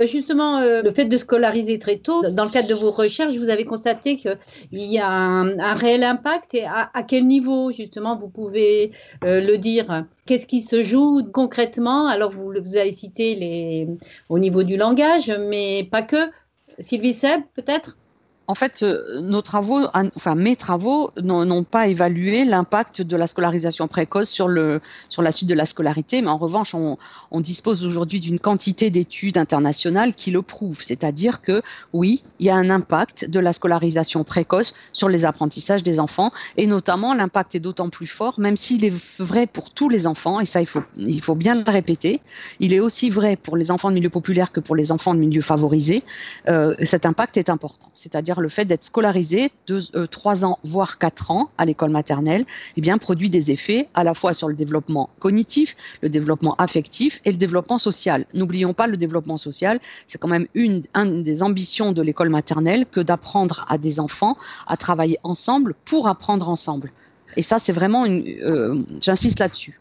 Euh, 0.00 0.06
justement, 0.06 0.60
le 0.60 0.90
fait 0.90 1.06
de 1.06 1.16
scolariser 1.16 1.78
très 1.78 1.96
tôt, 1.96 2.22
dans 2.30 2.44
le 2.44 2.50
cadre 2.50 2.68
de 2.68 2.74
vos 2.74 2.90
recherches, 2.90 3.34
vous 3.36 3.48
avez 3.48 3.64
constaté 3.64 4.18
qu'il 4.18 4.36
y 4.72 4.98
a 4.98 5.08
un, 5.08 5.74
réel 5.74 6.04
impact 6.04 6.52
et 6.54 6.64
à, 6.64 7.02
quel 7.08 7.26
niveau, 7.26 7.72
justement, 7.72 8.14
vous 8.14 8.28
pouvez 8.28 8.92
le 9.22 9.56
dire? 9.56 10.04
Qu'est-ce 10.26 10.46
qui 10.46 10.60
se 10.60 10.82
joue 10.82 11.22
concrètement? 11.32 12.08
Alors, 12.08 12.30
vous, 12.30 12.52
vous 12.62 12.76
avez 12.76 12.92
cité 12.92 13.34
les, 13.34 13.88
au 14.28 14.38
niveau 14.38 14.64
du 14.64 14.76
langage, 14.76 15.32
mais 15.48 15.88
pas 15.90 16.02
que. 16.02 16.30
Sylvie 16.78 17.14
Seb, 17.14 17.42
peut-être? 17.54 17.98
En 18.46 18.54
fait, 18.54 18.82
euh, 18.82 19.20
nos 19.20 19.40
travaux, 19.40 19.80
enfin 20.16 20.34
mes 20.34 20.56
travaux, 20.56 21.10
n'ont 21.22 21.64
pas 21.64 21.88
évalué 21.88 22.44
l'impact 22.44 23.00
de 23.00 23.16
la 23.16 23.26
scolarisation 23.26 23.88
précoce 23.88 24.28
sur, 24.28 24.48
le, 24.48 24.80
sur 25.08 25.22
la 25.22 25.32
suite 25.32 25.48
de 25.48 25.54
la 25.54 25.64
scolarité, 25.64 26.20
mais 26.20 26.28
en 26.28 26.36
revanche, 26.36 26.74
on, 26.74 26.98
dispose 27.40 27.84
aujourd'hui 27.84 28.20
d'une 28.20 28.38
quantité 28.38 28.88
d'études 28.88 29.36
internationales 29.36 30.14
qui 30.14 30.30
le 30.30 30.40
prouvent. 30.40 30.80
C'est-à-dire 30.80 31.42
que 31.42 31.60
oui, 31.92 32.22
il 32.38 32.46
y 32.46 32.50
a 32.50 32.56
un 32.56 32.70
impact 32.70 33.28
de 33.28 33.38
la 33.38 33.52
scolarisation 33.52 34.24
précoce 34.24 34.72
sur 34.94 35.10
les 35.10 35.26
apprentissages 35.26 35.82
des 35.82 36.00
enfants, 36.00 36.32
et 36.56 36.66
notamment 36.66 37.12
l'impact 37.12 37.54
est 37.54 37.60
d'autant 37.60 37.90
plus 37.90 38.06
fort, 38.06 38.40
même 38.40 38.56
s'il 38.56 38.84
est 38.84 38.94
vrai 39.18 39.46
pour 39.46 39.70
tous 39.70 39.90
les 39.90 40.06
enfants, 40.06 40.40
et 40.40 40.46
ça 40.46 40.62
il 40.62 40.66
faut, 40.66 40.82
il 40.96 41.20
faut 41.20 41.34
bien 41.34 41.54
le 41.54 41.70
répéter, 41.70 42.22
il 42.60 42.72
est 42.72 42.80
aussi 42.80 43.10
vrai 43.10 43.36
pour 43.36 43.56
les 43.56 43.70
enfants 43.70 43.90
de 43.90 43.94
milieu 43.94 44.10
populaire 44.10 44.52
que 44.52 44.60
pour 44.60 44.76
les 44.76 44.90
enfants 44.90 45.14
de 45.14 45.20
milieu 45.20 45.42
favorisé, 45.42 46.02
euh, 46.48 46.74
cet 46.84 47.04
impact 47.04 47.36
est 47.36 47.50
important. 47.50 47.88
C'est-à-dire 47.94 48.33
c'est-à-dire 48.34 48.42
le 48.42 48.48
fait 48.48 48.64
d'être 48.64 48.82
scolarisé 48.82 49.52
de 49.68 49.80
euh, 49.94 50.06
3 50.06 50.44
ans 50.44 50.58
voire 50.64 50.98
4 50.98 51.30
ans 51.30 51.50
à 51.56 51.64
l'école 51.64 51.90
maternelle, 51.90 52.44
eh 52.76 52.80
bien 52.80 52.98
produit 52.98 53.30
des 53.30 53.50
effets 53.50 53.88
à 53.94 54.02
la 54.02 54.14
fois 54.14 54.34
sur 54.34 54.48
le 54.48 54.56
développement 54.56 55.10
cognitif, 55.20 55.76
le 56.02 56.08
développement 56.08 56.54
affectif 56.56 57.20
et 57.24 57.30
le 57.30 57.36
développement 57.36 57.78
social. 57.78 58.24
N'oublions 58.34 58.74
pas 58.74 58.86
le 58.86 58.96
développement 58.96 59.36
social, 59.36 59.78
c'est 60.06 60.18
quand 60.18 60.28
même 60.28 60.46
une, 60.54 60.82
une 60.94 61.22
des 61.22 61.42
ambitions 61.42 61.92
de 61.92 62.02
l'école 62.02 62.28
maternelle 62.28 62.86
que 62.90 63.00
d'apprendre 63.00 63.64
à 63.68 63.78
des 63.78 64.00
enfants 64.00 64.36
à 64.66 64.76
travailler 64.76 65.18
ensemble 65.22 65.74
pour 65.84 66.08
apprendre 66.08 66.48
ensemble. 66.48 66.90
Et 67.36 67.42
ça, 67.42 67.58
c'est 67.58 67.72
vraiment 67.72 68.04
une. 68.06 68.24
Euh, 68.42 68.76
J'insiste 69.00 69.38
là-dessus. 69.40 69.80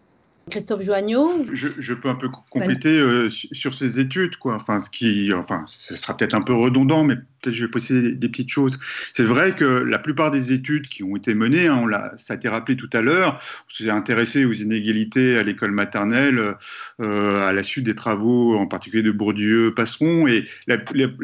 Christophe 0.50 0.82
Joanneau 0.82 1.46
je, 1.54 1.70
je, 1.78 1.94
peux 1.94 2.10
un 2.10 2.16
peu 2.16 2.28
compléter 2.50 2.90
euh, 2.90 3.30
sur 3.30 3.74
ces 3.74 4.00
études, 4.00 4.36
quoi. 4.38 4.56
Enfin, 4.56 4.80
ce 4.80 4.90
qui, 4.90 5.32
enfin, 5.34 5.64
ce 5.68 5.96
sera 5.96 6.18
peut-être 6.18 6.34
un 6.34 6.42
peu 6.42 6.54
redondant, 6.54 7.04
mais 7.06 7.16
peut-être 7.44 7.56
je 7.56 7.66
vais 7.66 7.72
préciser 7.72 8.12
des, 8.12 8.30
petites 8.30 8.50
choses. 8.50 8.80
C'est 9.14 9.24
vrai 9.24 9.54
que 9.54 9.66
la 9.66 10.00
plupart 10.00 10.32
des 10.32 10.54
études 10.54 10.88
qui 10.88 11.04
ont 11.04 11.16
été 11.16 11.34
menées, 11.34 11.68
hein, 11.68 11.80
on 11.84 11.86
l'a, 11.86 12.14
ça 12.18 12.34
a 12.34 12.38
été 12.38 12.50
rappelé 12.50 12.78
tout 12.78 12.90
à 12.94 13.02
l'heure, 13.02 13.40
on 13.70 13.74
s'est 13.74 13.90
intéressé 13.90 14.46
aux 14.46 14.54
inégalités 14.54 15.38
à 15.38 15.44
l'école 15.44 15.72
maternelle 15.72 16.56
euh, 17.02 17.48
à 17.48 17.54
la 17.54 17.64
suite 17.64 17.86
des 17.86 17.96
travaux, 17.96 18.56
en 18.56 18.68
particulier 18.68 19.04
de 19.04 19.12
Bourdieu, 19.12 19.74
Passeron. 19.76 20.28
Et 20.28 20.48
la, 20.68 20.78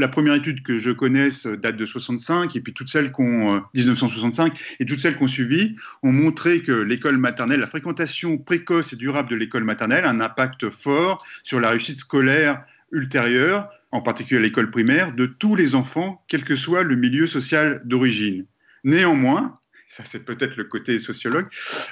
première 0.08 0.34
étude 0.34 0.64
que 0.64 0.80
je 0.80 0.92
connaisse 0.92 1.46
date 1.46 1.78
de 1.78 1.86
65, 1.86 2.56
et 2.56 2.60
puis 2.60 2.74
toutes 2.74 2.90
celles 2.90 3.12
qu'on 3.12 3.56
euh, 3.56 3.60
1965 3.74 4.60
et 4.80 4.86
toutes 4.86 5.02
celles 5.02 5.16
qu'on 5.16 5.28
suivi 5.28 5.76
ont 6.04 6.12
montré 6.12 6.62
que 6.62 6.72
l'école 6.72 7.18
maternelle, 7.18 7.60
la 7.60 7.68
fréquentation 7.68 8.38
précoce 8.38 8.94
et 8.94 8.96
durable 8.96 9.30
de 9.30 9.36
l'école 9.36 9.64
maternelle, 9.64 10.06
a 10.06 10.10
un 10.10 10.20
impact 10.20 10.70
fort 10.70 11.26
sur 11.44 11.60
la 11.60 11.70
réussite 11.70 11.98
scolaire 11.98 12.64
ultérieure, 12.92 13.70
en 13.92 14.02
particulier 14.02 14.40
à 14.40 14.44
l'école 14.44 14.72
primaire, 14.72 15.14
de 15.14 15.26
tous 15.26 15.56
les 15.56 15.76
enfants, 15.76 16.24
quel 16.28 16.44
que 16.44 16.56
soit 16.56 16.84
le 16.84 16.96
milieu 16.96 17.28
social 17.28 17.82
d'origine. 17.86 18.46
Néanmoins, 18.84 19.58
ça 19.88 20.04
c'est 20.06 20.26
peut-être 20.26 20.56
le 20.56 20.66
côté 20.66 21.00
sociologue, 21.00 21.48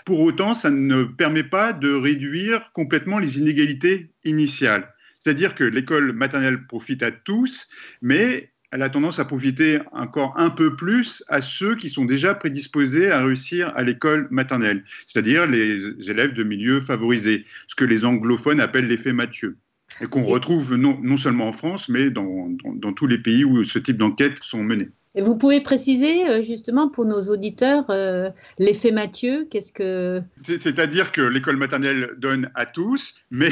pour 0.05 0.19
autant, 0.21 0.53
ça 0.53 0.69
ne 0.69 1.03
permet 1.03 1.43
pas 1.43 1.73
de 1.73 1.91
réduire 1.91 2.71
complètement 2.73 3.19
les 3.19 3.37
inégalités 3.39 4.11
initiales. 4.23 4.93
C'est-à-dire 5.19 5.55
que 5.55 5.63
l'école 5.63 6.13
maternelle 6.13 6.67
profite 6.67 7.03
à 7.03 7.11
tous, 7.11 7.67
mais 8.01 8.51
elle 8.71 8.83
a 8.83 8.89
tendance 8.89 9.19
à 9.19 9.25
profiter 9.25 9.79
encore 9.93 10.33
un 10.37 10.49
peu 10.49 10.75
plus 10.75 11.23
à 11.29 11.41
ceux 11.41 11.75
qui 11.75 11.89
sont 11.89 12.05
déjà 12.05 12.35
prédisposés 12.35 13.09
à 13.09 13.23
réussir 13.23 13.73
à 13.75 13.83
l'école 13.83 14.27
maternelle, 14.29 14.83
c'est-à-dire 15.05 15.47
les 15.47 16.09
élèves 16.09 16.33
de 16.33 16.43
milieux 16.43 16.81
favorisés, 16.81 17.45
ce 17.67 17.75
que 17.75 17.85
les 17.85 18.05
anglophones 18.05 18.59
appellent 18.59 18.87
l'effet 18.87 19.13
Mathieu 19.13 19.57
et 20.01 20.05
qu'on 20.05 20.23
retrouve 20.23 20.75
non, 20.75 20.97
non, 21.01 21.17
seulement 21.17 21.47
en 21.47 21.53
France, 21.53 21.89
mais 21.89 22.09
dans, 22.09 22.49
dans, 22.63 22.73
dans 22.73 22.93
tous 22.93 23.07
les 23.07 23.17
pays 23.17 23.43
où 23.43 23.65
ce 23.65 23.79
type 23.79 23.97
d'enquêtes 23.97 24.37
sont 24.41 24.63
menées. 24.63 24.89
Et 25.17 25.21
vous 25.21 25.35
pouvez 25.35 25.61
préciser 25.61 26.29
euh, 26.29 26.43
justement 26.43 26.89
pour 26.89 27.05
nos 27.05 27.21
auditeurs 27.23 27.89
euh, 27.89 28.29
l'effet 28.59 28.91
Mathieu, 28.91 29.47
qu'est-ce 29.49 29.71
que 29.71 30.21
C'est-à-dire 30.43 31.11
que 31.11 31.21
l'école 31.21 31.57
maternelle 31.57 32.11
donne 32.19 32.51
à 32.53 32.67
tous, 32.67 33.15
mais 33.31 33.49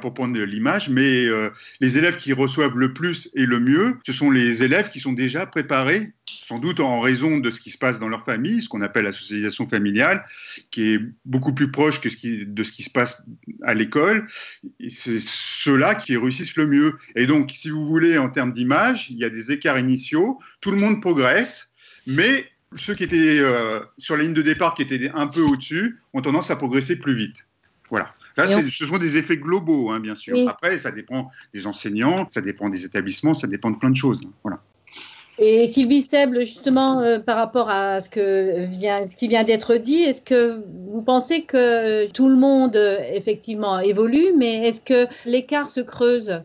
pour 0.00 0.14
prendre 0.14 0.38
l'image, 0.38 0.88
mais 0.88 1.26
euh, 1.26 1.50
les 1.80 1.98
élèves 1.98 2.16
qui 2.16 2.32
reçoivent 2.32 2.76
le 2.76 2.92
plus 2.92 3.30
et 3.34 3.46
le 3.46 3.60
mieux, 3.60 3.98
ce 4.06 4.12
sont 4.12 4.30
les 4.30 4.62
élèves 4.62 4.88
qui 4.88 5.00
sont 5.00 5.12
déjà 5.12 5.46
préparés, 5.46 6.12
sans 6.26 6.58
doute 6.58 6.80
en 6.80 7.00
raison 7.00 7.38
de 7.38 7.50
ce 7.50 7.60
qui 7.60 7.70
se 7.70 7.78
passe 7.78 7.98
dans 7.98 8.08
leur 8.08 8.24
famille, 8.24 8.62
ce 8.62 8.68
qu'on 8.68 8.82
appelle 8.82 9.04
la 9.04 9.12
socialisation 9.12 9.68
familiale, 9.68 10.24
qui 10.70 10.92
est 10.92 11.00
beaucoup 11.24 11.54
plus 11.54 11.70
proche 11.70 12.00
que 12.00 12.08
de 12.44 12.62
ce 12.62 12.72
qui 12.72 12.82
se 12.82 12.90
passe 12.90 13.24
à 13.62 13.74
l'école. 13.74 14.28
C'est 14.88 15.20
ceux-là 15.20 15.94
qui 15.94 16.16
réussissent 16.16 16.56
le 16.56 16.66
mieux. 16.66 16.98
Et 17.16 17.26
donc, 17.26 17.52
si 17.54 17.70
vous 17.70 17.86
voulez, 17.86 18.18
en 18.18 18.28
termes 18.28 18.52
d'image, 18.52 19.10
il 19.10 19.18
y 19.18 19.24
a 19.24 19.30
des 19.30 19.50
écarts 19.50 19.78
initiaux. 19.78 20.38
Tout 20.60 20.70
le 20.70 20.78
monde 20.78 21.00
progresse, 21.00 21.72
mais 22.06 22.46
ceux 22.76 22.94
qui 22.94 23.04
étaient 23.04 23.40
euh, 23.40 23.80
sur 23.98 24.16
la 24.16 24.22
ligne 24.22 24.34
de 24.34 24.42
départ, 24.42 24.74
qui 24.74 24.82
étaient 24.82 25.10
un 25.14 25.26
peu 25.26 25.40
au-dessus, 25.40 25.98
ont 26.12 26.22
tendance 26.22 26.50
à 26.50 26.56
progresser 26.56 26.96
plus 26.96 27.16
vite. 27.16 27.44
Voilà. 27.90 28.14
Là, 28.36 28.46
on... 28.48 28.68
ce 28.68 28.86
sont 28.86 28.98
des 28.98 29.16
effets 29.16 29.36
globaux, 29.36 29.90
hein, 29.90 30.00
bien 30.00 30.14
sûr. 30.14 30.34
Oui. 30.36 30.46
Après, 30.48 30.78
ça 30.78 30.90
dépend 30.90 31.30
des 31.54 31.66
enseignants, 31.66 32.26
ça 32.30 32.40
dépend 32.40 32.68
des 32.68 32.84
établissements, 32.84 33.34
ça 33.34 33.46
dépend 33.46 33.70
de 33.70 33.76
plein 33.76 33.90
de 33.90 33.96
choses. 33.96 34.20
Voilà. 34.42 34.60
Et 35.38 35.68
Sylvie 35.68 36.02
Seible, 36.02 36.40
justement, 36.40 37.00
euh, 37.00 37.18
par 37.18 37.36
rapport 37.36 37.70
à 37.70 38.00
ce, 38.00 38.10
que 38.10 38.66
vient, 38.66 39.08
ce 39.08 39.16
qui 39.16 39.26
vient 39.26 39.42
d'être 39.42 39.76
dit, 39.76 40.02
est-ce 40.02 40.20
que 40.20 40.62
vous 40.92 41.00
pensez 41.00 41.42
que 41.42 42.06
tout 42.10 42.28
le 42.28 42.36
monde, 42.36 42.76
effectivement, 43.14 43.78
évolue, 43.78 44.34
mais 44.36 44.68
est-ce 44.68 44.82
que 44.82 45.06
l'écart 45.24 45.70
se 45.70 45.80
creuse? 45.80 46.42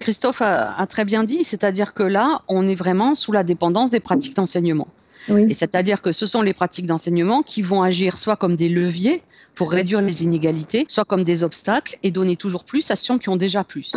Christophe 0.00 0.40
a, 0.40 0.74
a, 0.78 0.86
très 0.86 1.04
bien 1.04 1.24
dit, 1.24 1.44
c'est-à-dire 1.44 1.92
que 1.92 2.02
là, 2.02 2.40
on 2.48 2.66
est 2.66 2.74
vraiment 2.74 3.14
sous 3.14 3.32
la 3.32 3.44
dépendance 3.44 3.90
des 3.90 4.00
pratiques 4.00 4.34
d'enseignement. 4.34 4.88
Oui. 5.28 5.46
Et 5.50 5.54
c'est-à-dire 5.54 6.02
que 6.02 6.12
ce 6.12 6.26
sont 6.26 6.42
les 6.42 6.54
pratiques 6.54 6.86
d'enseignement 6.86 7.42
qui 7.42 7.62
vont 7.62 7.82
agir 7.82 8.16
soit 8.16 8.36
comme 8.36 8.56
des 8.56 8.68
leviers 8.68 9.22
pour 9.54 9.70
réduire 9.70 10.00
les 10.00 10.24
inégalités, 10.24 10.86
soit 10.88 11.04
comme 11.04 11.24
des 11.24 11.44
obstacles 11.44 11.98
et 12.02 12.10
donner 12.10 12.36
toujours 12.36 12.64
plus 12.64 12.90
à 12.90 12.96
ceux 12.96 13.18
qui 13.18 13.28
ont 13.28 13.36
déjà 13.36 13.64
plus. 13.64 13.94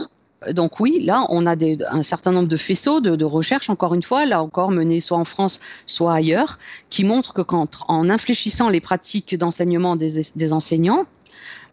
Donc 0.51 0.79
oui, 0.79 1.01
là, 1.01 1.25
on 1.29 1.45
a 1.47 1.55
un 1.89 2.03
certain 2.03 2.31
nombre 2.31 2.47
de 2.47 2.57
faisceaux 2.57 2.99
de, 2.99 3.25
recherches, 3.25 3.69
encore 3.69 3.93
une 3.93 4.03
fois, 4.03 4.25
là 4.25 4.43
encore 4.43 4.71
menés 4.71 5.01
soit 5.01 5.17
en 5.17 5.25
France, 5.25 5.59
soit 5.85 6.13
ailleurs, 6.13 6.59
qui 6.89 7.03
montrent 7.03 7.33
que 7.33 7.41
quand, 7.41 7.79
en 7.87 8.09
infléchissant 8.09 8.69
les 8.69 8.81
pratiques 8.81 9.35
d'enseignement 9.37 9.95
des, 9.95 10.53
enseignants, 10.53 11.05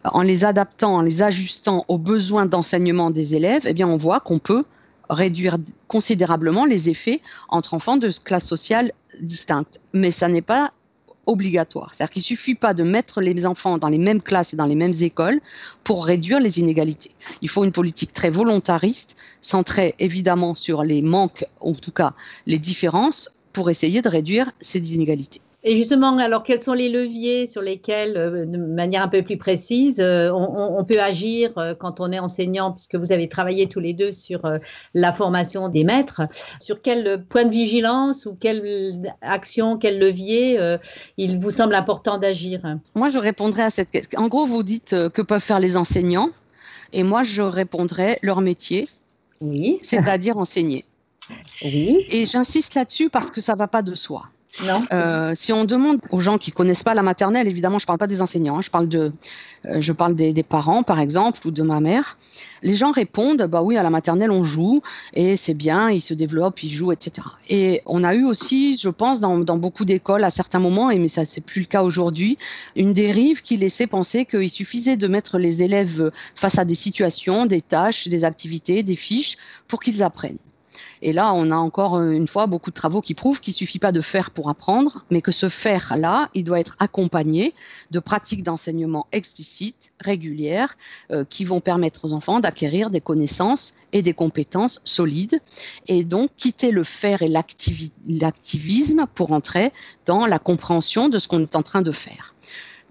en 0.05 0.21
les 0.21 0.43
adaptant, 0.45 0.95
en 0.95 1.01
les 1.01 1.21
ajustant 1.21 1.85
aux 1.87 1.97
besoins 1.97 2.45
d'enseignement 2.45 3.11
des 3.11 3.35
élèves, 3.35 3.63
eh 3.65 3.73
bien, 3.73 3.87
on 3.87 3.97
voit 3.97 4.19
qu'on 4.19 4.39
peut 4.39 4.63
réduire 5.09 5.57
considérablement 5.87 6.65
les 6.65 6.89
effets 6.89 7.21
entre 7.49 7.73
enfants 7.73 7.97
de 7.97 8.09
classes 8.23 8.47
sociales 8.47 8.91
distinctes. 9.21 9.79
Mais 9.93 10.11
ça 10.11 10.27
n'est 10.27 10.41
pas 10.41 10.71
obligatoire. 11.25 11.93
C'est-à-dire 11.93 12.13
qu'il 12.13 12.21
ne 12.21 12.25
suffit 12.25 12.55
pas 12.55 12.73
de 12.73 12.83
mettre 12.83 13.21
les 13.21 13.45
enfants 13.45 13.77
dans 13.77 13.89
les 13.89 13.97
mêmes 13.97 14.21
classes 14.21 14.53
et 14.53 14.57
dans 14.57 14.65
les 14.65 14.75
mêmes 14.75 14.93
écoles 14.99 15.39
pour 15.83 16.05
réduire 16.05 16.39
les 16.39 16.59
inégalités. 16.59 17.11
Il 17.41 17.49
faut 17.49 17.63
une 17.63 17.71
politique 17.71 18.13
très 18.13 18.29
volontariste, 18.29 19.15
centrée 19.41 19.95
évidemment 19.99 20.55
sur 20.55 20.83
les 20.83 21.01
manques, 21.01 21.45
en 21.61 21.73
tout 21.73 21.91
cas 21.91 22.13
les 22.45 22.59
différences, 22.59 23.35
pour 23.53 23.69
essayer 23.69 24.01
de 24.01 24.09
réduire 24.09 24.51
ces 24.59 24.79
inégalités. 24.95 25.42
Et 25.65 25.77
justement, 25.77 26.17
alors 26.17 26.43
quels 26.43 26.61
sont 26.61 26.73
les 26.73 26.89
leviers 26.89 27.47
sur 27.47 27.61
lesquels, 27.61 28.17
euh, 28.17 28.45
de 28.45 28.57
manière 28.57 29.01
un 29.01 29.07
peu 29.07 29.21
plus 29.21 29.37
précise, 29.37 30.01
euh, 30.01 30.29
on, 30.31 30.77
on, 30.77 30.83
peut 30.83 30.99
agir 30.99 31.57
euh, 31.57 31.73
quand 31.73 32.01
on 32.01 32.11
est 32.11 32.19
enseignant, 32.19 32.73
puisque 32.73 32.95
vous 32.95 33.13
avez 33.13 33.29
travaillé 33.29 33.69
tous 33.69 33.79
les 33.79 33.93
deux 33.93 34.11
sur 34.11 34.41
la 34.93 35.13
formation 35.13 35.69
des 35.69 35.85
maîtres, 35.85 36.23
sur 36.59 36.81
quel 36.81 37.23
point 37.29 37.45
de 37.45 37.51
vigilance 37.51 38.25
ou 38.25 38.35
quelle 38.37 39.13
action, 39.21 39.77
quel 39.77 39.99
levier 39.99 40.59
il 41.17 41.39
vous 41.39 41.51
semble 41.51 41.75
important 41.75 42.17
d'agir? 42.17 42.61
Moi, 42.95 43.09
je 43.09 43.17
répondrais 43.17 43.63
à 43.63 43.69
cette 43.69 43.91
question. 43.91 44.19
En 44.19 44.27
gros, 44.27 44.45
vous 44.45 44.63
dites 44.63 44.95
que 45.09 45.21
peuvent 45.21 45.41
faire 45.41 45.59
les 45.59 45.77
enseignants, 45.77 46.29
et 46.91 47.03
moi, 47.03 47.23
je 47.23 47.41
répondrais 47.41 48.19
leur 48.21 48.41
métier, 48.41 48.89
oui. 49.41 49.79
c'est-à-dire 49.81 50.37
enseigner. 50.37 50.85
Oui. 51.63 52.05
Et 52.09 52.25
j'insiste 52.25 52.75
là-dessus 52.75 53.09
parce 53.09 53.31
que 53.31 53.41
ça 53.41 53.53
ne 53.53 53.59
va 53.59 53.67
pas 53.67 53.81
de 53.81 53.95
soi. 53.95 54.23
Non. 54.61 54.85
Euh, 54.93 55.33
si 55.35 55.51
on 55.51 55.65
demande 55.65 55.97
aux 56.11 56.19
gens 56.19 56.37
qui 56.37 56.51
connaissent 56.51 56.83
pas 56.83 56.93
la 56.93 57.01
maternelle, 57.01 57.47
évidemment, 57.47 57.79
je 57.79 57.87
parle 57.87 57.97
pas 57.97 58.07
des 58.07 58.21
enseignants, 58.21 58.59
hein, 58.59 58.61
je 58.61 58.69
parle 58.69 58.87
de, 58.87 59.11
euh, 59.65 59.81
je 59.81 59.91
parle 59.91 60.15
des, 60.15 60.31
des, 60.31 60.43
parents, 60.43 60.83
par 60.83 60.99
exemple, 60.99 61.47
ou 61.47 61.51
de 61.51 61.63
ma 61.63 61.79
mère. 61.79 62.17
Les 62.61 62.75
gens 62.75 62.91
répondent, 62.91 63.47
bah 63.47 63.63
oui, 63.63 63.77
à 63.77 63.83
la 63.83 63.89
maternelle 63.89 64.29
on 64.29 64.43
joue 64.43 64.81
et 65.13 65.37
c'est 65.37 65.55
bien, 65.55 65.89
ils 65.89 66.01
se 66.01 66.13
développent, 66.13 66.61
ils 66.61 66.71
jouent, 66.71 66.91
etc. 66.91 67.27
Et 67.49 67.81
on 67.87 68.03
a 68.03 68.13
eu 68.13 68.25
aussi, 68.25 68.77
je 68.77 68.89
pense, 68.89 69.19
dans, 69.19 69.39
dans 69.39 69.57
beaucoup 69.57 69.85
d'écoles 69.85 70.23
à 70.23 70.29
certains 70.29 70.59
moments, 70.59 70.91
et 70.91 70.99
mais 70.99 71.07
ça 71.07 71.25
c'est 71.25 71.41
plus 71.41 71.61
le 71.61 71.67
cas 71.67 71.81
aujourd'hui, 71.81 72.37
une 72.75 72.93
dérive 72.93 73.41
qui 73.41 73.57
laissait 73.57 73.87
penser 73.87 74.25
qu'il 74.25 74.49
suffisait 74.49 74.97
de 74.97 75.07
mettre 75.07 75.39
les 75.39 75.63
élèves 75.63 76.11
face 76.35 76.59
à 76.59 76.65
des 76.65 76.75
situations, 76.75 77.47
des 77.47 77.61
tâches, 77.61 78.07
des 78.07 78.23
activités, 78.23 78.83
des 78.83 78.95
fiches 78.95 79.37
pour 79.67 79.79
qu'ils 79.79 80.03
apprennent. 80.03 80.37
Et 81.05 81.11
là, 81.11 81.33
on 81.33 81.51
a 81.51 81.55
encore 81.57 81.99
une 82.01 82.29
fois 82.29 82.47
beaucoup 82.47 82.69
de 82.69 82.75
travaux 82.75 83.01
qui 83.01 83.13
prouvent 83.13 83.41
qu'il 83.41 83.51
ne 83.51 83.57
suffit 83.57 83.77
pas 83.77 83.91
de 83.91 83.99
faire 83.99 84.31
pour 84.31 84.49
apprendre, 84.49 85.03
mais 85.09 85.21
que 85.21 85.33
ce 85.33 85.49
faire-là, 85.49 86.29
il 86.33 86.45
doit 86.45 86.61
être 86.61 86.77
accompagné 86.79 87.53
de 87.91 87.99
pratiques 87.99 88.41
d'enseignement 88.41 89.05
explicites, 89.11 89.91
régulières, 89.99 90.77
euh, 91.11 91.25
qui 91.29 91.43
vont 91.43 91.59
permettre 91.59 92.05
aux 92.05 92.13
enfants 92.13 92.39
d'acquérir 92.39 92.89
des 92.89 93.01
connaissances 93.01 93.73
et 93.91 94.01
des 94.01 94.13
compétences 94.13 94.79
solides, 94.85 95.41
et 95.87 96.05
donc 96.05 96.29
quitter 96.37 96.71
le 96.71 96.85
faire 96.85 97.21
et 97.21 97.27
l'activisme 97.27 99.05
pour 99.13 99.33
entrer 99.33 99.73
dans 100.05 100.25
la 100.25 100.39
compréhension 100.39 101.09
de 101.09 101.19
ce 101.19 101.27
qu'on 101.27 101.41
est 101.41 101.57
en 101.57 101.63
train 101.63 101.81
de 101.81 101.91
faire. 101.91 102.32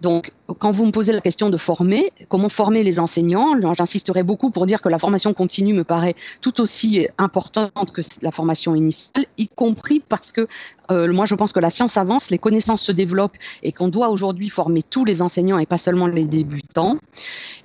Donc, 0.03 0.33
quand 0.59 0.73
vous 0.73 0.85
me 0.85 0.91
posez 0.91 1.13
la 1.13 1.21
question 1.21 1.49
de 1.49 1.57
former, 1.57 2.13
comment 2.29 2.49
former 2.49 2.83
les 2.83 2.99
enseignants, 2.99 3.55
j'insisterai 3.79 4.25
beaucoup 4.25 4.51
pour 4.51 4.67
dire 4.67 4.83
que 4.83 4.89
la 4.89 4.99
formation 4.99 5.33
continue 5.33 5.75
me 5.75 5.85
paraît 5.85 6.17
tout 6.41 6.61
aussi 6.61 7.07
importante 7.19 7.93
que 7.93 8.03
la 8.21 8.33
formation 8.33 8.75
initiale, 8.75 9.27
y 9.39 9.47
compris 9.47 10.03
parce 10.07 10.33
que 10.33 10.49
euh, 10.91 11.13
moi, 11.13 11.25
je 11.25 11.37
pense 11.37 11.53
que 11.53 11.61
la 11.61 11.71
science 11.71 11.97
avance, 11.97 12.31
les 12.31 12.39
connaissances 12.39 12.83
se 12.83 12.91
développent 12.91 13.37
et 13.63 13.71
qu'on 13.71 13.87
doit 13.87 14.09
aujourd'hui 14.09 14.49
former 14.49 14.83
tous 14.83 15.05
les 15.05 15.23
enseignants 15.23 15.61
et 15.61 15.67
pas 15.67 15.79
seulement 15.79 16.09
les 16.09 16.25
débutants. 16.25 16.97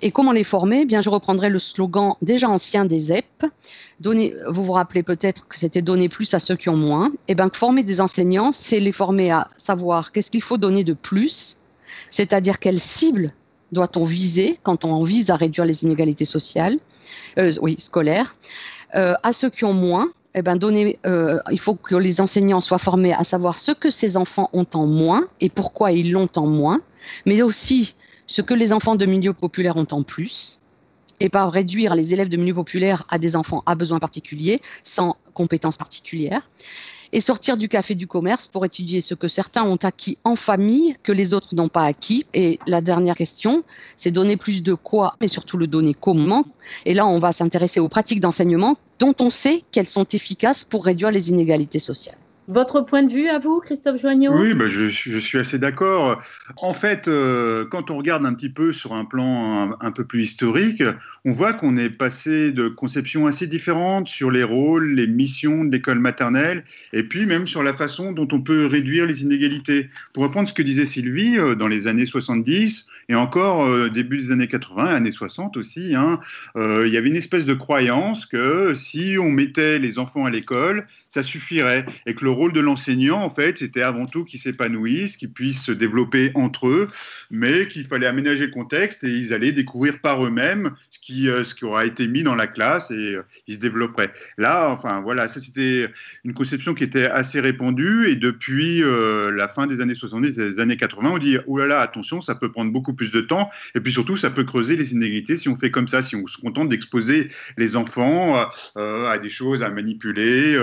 Et 0.04 0.12
comment 0.12 0.32
les 0.32 0.44
former? 0.44 0.82
Eh 0.82 0.86
Bien, 0.86 1.02
je 1.02 1.10
reprendrai 1.10 1.50
le 1.50 1.58
slogan 1.58 2.14
déjà 2.22 2.50
ancien 2.50 2.86
des 2.86 3.12
EP. 3.12 3.48
Donner, 4.00 4.36
vous 4.48 4.64
vous 4.64 4.74
rappelez 4.74 5.02
peut-être 5.02 5.48
que 5.48 5.58
c'était 5.58 5.82
donner 5.82 6.08
plus 6.08 6.32
à 6.36 6.40
ceux 6.40 6.56
qui 6.56 6.70
ont 6.70 6.78
moins. 6.78 7.08
Et 7.28 7.32
eh 7.32 7.36
bien, 7.36 7.50
former 7.52 7.82
des 7.82 8.00
enseignants, 8.00 8.52
c'est 8.52 8.80
les 8.80 8.92
former 8.92 9.32
à 9.32 9.50
savoir 9.58 10.12
qu'est-ce 10.12 10.30
qu'il 10.30 10.44
faut 10.44 10.58
donner 10.58 10.84
de 10.84 10.94
plus 10.94 11.58
c'est-à-dire 12.10 12.60
quelle 12.60 12.80
cible 12.80 13.34
doit-on 13.72 14.06
viser 14.06 14.60
quand 14.64 14.86
on 14.86 15.04
vise 15.04 15.30
à 15.30 15.36
réduire 15.36 15.66
les 15.66 15.84
inégalités 15.84 16.26
sociales, 16.26 16.78
euh, 17.38 17.52
oui, 17.62 17.76
scolaires, 17.80 18.36
euh, 18.96 19.14
à 19.24 19.34
ceux 19.34 19.50
qui 19.50 19.66
ont 19.66 19.74
moins? 19.74 20.10
Eh 20.36 20.42
ben, 20.44 20.60
euh, 20.62 21.40
il 21.52 21.60
faut 21.60 21.76
que 21.76 21.96
les 21.96 22.22
enseignants 22.22 22.62
soient 22.62 22.78
formés 22.78 23.14
à 23.14 23.24
savoir 23.24 23.58
ce 23.58 23.72
que 23.72 23.90
ces 23.90 24.18
enfants 24.18 24.50
ont 24.54 24.68
en 24.76 24.86
moins 24.86 25.26
et 25.42 25.50
pourquoi 25.50 25.92
ils 25.92 26.12
l'ont 26.12 26.30
en 26.36 26.46
moins, 26.46 26.80
mais 27.26 27.42
aussi 27.42 27.96
ce 28.28 28.42
que 28.42 28.54
les 28.54 28.72
enfants 28.72 28.96
de 28.96 29.06
milieux 29.06 29.34
populaires 29.34 29.78
ont 29.78 29.88
en 29.92 30.04
plus, 30.04 30.60
et 31.20 31.30
pas 31.30 31.50
réduire 31.50 31.96
les 31.96 32.14
élèves 32.14 32.30
de 32.30 32.38
milieux 32.38 32.54
populaires 32.54 33.06
à 33.10 33.18
des 33.18 33.36
enfants 33.36 33.64
à 33.66 33.74
besoins 33.74 34.00
particuliers, 34.00 34.62
sans 34.84 35.16
compétences 35.34 35.78
particulières 35.78 36.48
et 37.14 37.22
sortir 37.22 37.58
du 37.58 37.70
café 37.70 37.96
du 37.96 38.08
commerce 38.08 38.48
pour 38.48 38.66
étudier 38.66 39.02
ce 39.02 39.14
que 39.14 39.28
certains 39.28 39.64
ont 39.64 39.78
acquis 39.84 40.18
en 40.24 40.36
famille 40.36 40.96
que 41.04 41.12
les 41.12 41.34
autres 41.34 41.56
n'ont 41.56 41.70
pas 41.70 41.84
acquis. 41.84 42.26
Et 42.34 42.60
la 42.68 42.82
dernière 42.82 43.16
question, 43.16 43.64
c'est 43.98 44.12
donner 44.12 44.38
plus 44.38 44.64
de 44.64 44.74
quoi, 44.74 45.16
mais 45.22 45.28
surtout 45.28 45.58
le 45.58 45.68
donner 45.68 45.94
comment. 45.94 46.46
Et 46.86 46.94
là, 46.94 47.06
on 47.06 47.20
va 47.20 47.32
s'intéresser 47.32 47.80
aux 47.80 47.90
pratiques 47.90 48.20
d'enseignement 48.20 48.78
dont 49.00 49.16
on 49.20 49.30
sait 49.30 49.64
qu'elles 49.72 49.88
sont 49.88 50.08
efficaces 50.12 50.64
pour 50.64 50.86
réduire 50.86 51.12
les 51.12 51.30
inégalités 51.30 51.80
sociales. 51.80 52.18
Votre 52.48 52.80
point 52.80 53.04
de 53.04 53.12
vue 53.12 53.28
à 53.28 53.40
vous, 53.40 53.60
Christophe 53.60 54.02
Joignot 54.02 54.32
Oui, 54.34 54.54
bah, 54.54 54.68
je, 54.68 54.88
suis 54.88 55.38
assez 55.38 55.60
d'accord. 55.60 56.22
En 56.56 56.74
fait, 56.74 57.10
euh, 57.10 57.66
quand 57.66 57.92
on 57.92 57.98
regarde 57.98 58.26
un 58.26 58.34
petit 58.34 58.48
peu 58.48 58.72
sur 58.72 58.94
un 58.94 59.04
plan 59.04 59.78
un, 59.82 59.92
peu 59.92 60.06
plus 60.06 60.24
historique, 60.24 60.82
on 61.26 61.34
voit 61.34 61.52
qu'on 61.52 61.76
est 61.76 61.90
passé 61.90 62.54
de 62.54 62.70
conceptions 62.70 63.28
assez 63.28 63.48
différentes 63.48 64.08
sur 64.08 64.32
les 64.32 64.46
rôles, 64.46 64.94
les 64.94 65.08
missions 65.08 65.66
de 65.66 65.72
l'école 65.74 66.00
maternelle, 66.00 66.64
et 66.94 67.04
puis 67.04 67.26
même 67.26 67.48
sur 67.48 67.64
la 67.64 67.74
façon 67.74 68.14
dont 68.14 68.30
on 68.32 68.40
peut 68.40 68.66
réduire 68.66 69.06
les 69.08 69.24
inégalités. 69.24 69.90
Pour 70.14 70.24
reprendre 70.24 70.48
ce 70.48 70.54
que 70.54 70.62
disait 70.62 70.86
Sylvie, 70.86 71.38
euh, 71.38 71.54
dans 71.54 71.68
les 71.68 71.88
années 71.88 72.06
70, 72.06 72.88
et 73.10 73.16
encore 73.16 73.66
euh, 73.66 73.90
début 73.90 74.20
des 74.20 74.32
années 74.32 74.48
80, 74.48 74.86
années 74.86 75.12
60 75.12 75.58
aussi, 75.58 75.96
hein, 75.96 76.22
il 76.56 76.88
y 76.88 76.96
avait 76.96 77.10
une 77.10 77.18
espèce 77.18 77.46
de 77.46 77.54
croyance 77.54 78.26
que 78.26 78.74
si 78.74 79.18
on 79.20 79.30
mettait 79.30 79.80
les 79.80 80.00
enfants 80.00 80.26
à 80.26 80.30
l'école, 80.30 80.86
ça 81.18 81.24
suffirait. 81.24 81.86
Et 82.06 82.14
que 82.14 82.24
le 82.24 82.30
rôle 82.30 82.54
de 82.54 82.60
l'enseignant, 82.60 83.24
en 83.24 83.30
fait, 83.30 83.58
c'était 83.58 83.82
avant 83.82 84.06
tout 84.06 84.24
qu'ils 84.24 84.40
s'épanouissent, 84.40 85.18
qu'ils 85.18 85.32
puissent 85.32 85.64
se 85.64 85.72
développer 85.72 86.32
entre 86.36 86.68
eux, 86.68 86.90
mais 87.32 87.68
qu'il 87.68 87.88
fallait 87.88 88.06
aménager 88.06 88.46
le 88.46 88.52
contexte 88.52 89.04
et 89.04 89.10
ils 89.10 89.34
allaient 89.34 89.52
découvrir 89.52 90.00
par 90.00 90.24
eux-mêmes 90.24 90.72
ce 90.92 91.00
qui, 91.00 91.28
euh, 91.28 91.44
ce 91.44 91.56
qui 91.56 91.66
aura 91.66 91.86
été 91.86 92.08
mis 92.08 92.22
dans 92.22 92.36
la 92.36 92.46
classe 92.46 92.92
et 92.92 93.16
euh, 93.16 93.24
ils 93.48 93.56
se 93.56 93.60
développeraient. 93.60 94.14
Là, 94.38 94.70
enfin, 94.70 95.02
voilà, 95.02 95.28
ça 95.28 95.42
c'était 95.42 95.90
une 96.24 96.34
conception 96.34 96.76
qui 96.76 96.84
était 96.84 97.06
assez 97.06 97.40
répandue 97.40 98.08
et 98.10 98.16
depuis 98.16 98.84
euh, 98.84 99.32
la 99.32 99.48
fin 99.48 99.66
des 99.66 99.82
années 99.82 99.96
70 99.96 100.40
et 100.40 100.52
des 100.52 100.60
années 100.60 100.78
80, 100.78 101.10
on 101.12 101.18
dit, 101.18 101.38
oh 101.48 101.58
là 101.58 101.66
là, 101.66 101.82
attention, 101.82 102.22
ça 102.22 102.36
peut 102.36 102.52
prendre 102.52 102.72
beaucoup 102.72 102.94
plus 102.94 103.12
de 103.12 103.22
temps 103.22 103.50
et 103.74 103.80
puis 103.80 103.92
surtout, 103.92 104.18
ça 104.18 104.30
peut 104.30 104.44
creuser 104.44 104.76
les 104.76 104.94
inégalités 104.94 105.36
si 105.36 105.50
on 105.50 105.58
fait 105.58 105.72
comme 105.72 105.88
ça, 105.88 106.04
si 106.04 106.16
on 106.16 106.28
se 106.28 106.38
contente 106.38 106.70
d'exposer 106.70 107.30
les 107.58 107.76
enfants 107.76 108.36
à 108.76 109.18
des 109.18 109.30
choses 109.30 109.64
à 109.64 109.70
manipuler, 109.70 110.58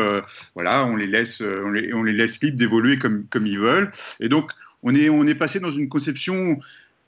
voilà, 0.55 0.85
on 0.87 0.97
les 0.97 1.07
laisse, 1.07 1.41
euh, 1.41 1.63
on 1.65 1.71
les, 1.71 1.93
on 1.95 2.03
les 2.03 2.13
laisse 2.13 2.41
libres 2.43 2.59
d'évoluer 2.59 2.99
comme, 2.99 3.27
comme 3.29 3.47
ils 3.47 3.59
veulent. 3.59 3.93
Et 4.21 4.29
donc, 4.29 4.51
on 4.83 4.95
est, 4.95 5.09
on 5.09 5.27
est 5.27 5.35
passé 5.35 5.61
dans 5.61 5.71
une 5.71 5.89
conception 5.89 6.61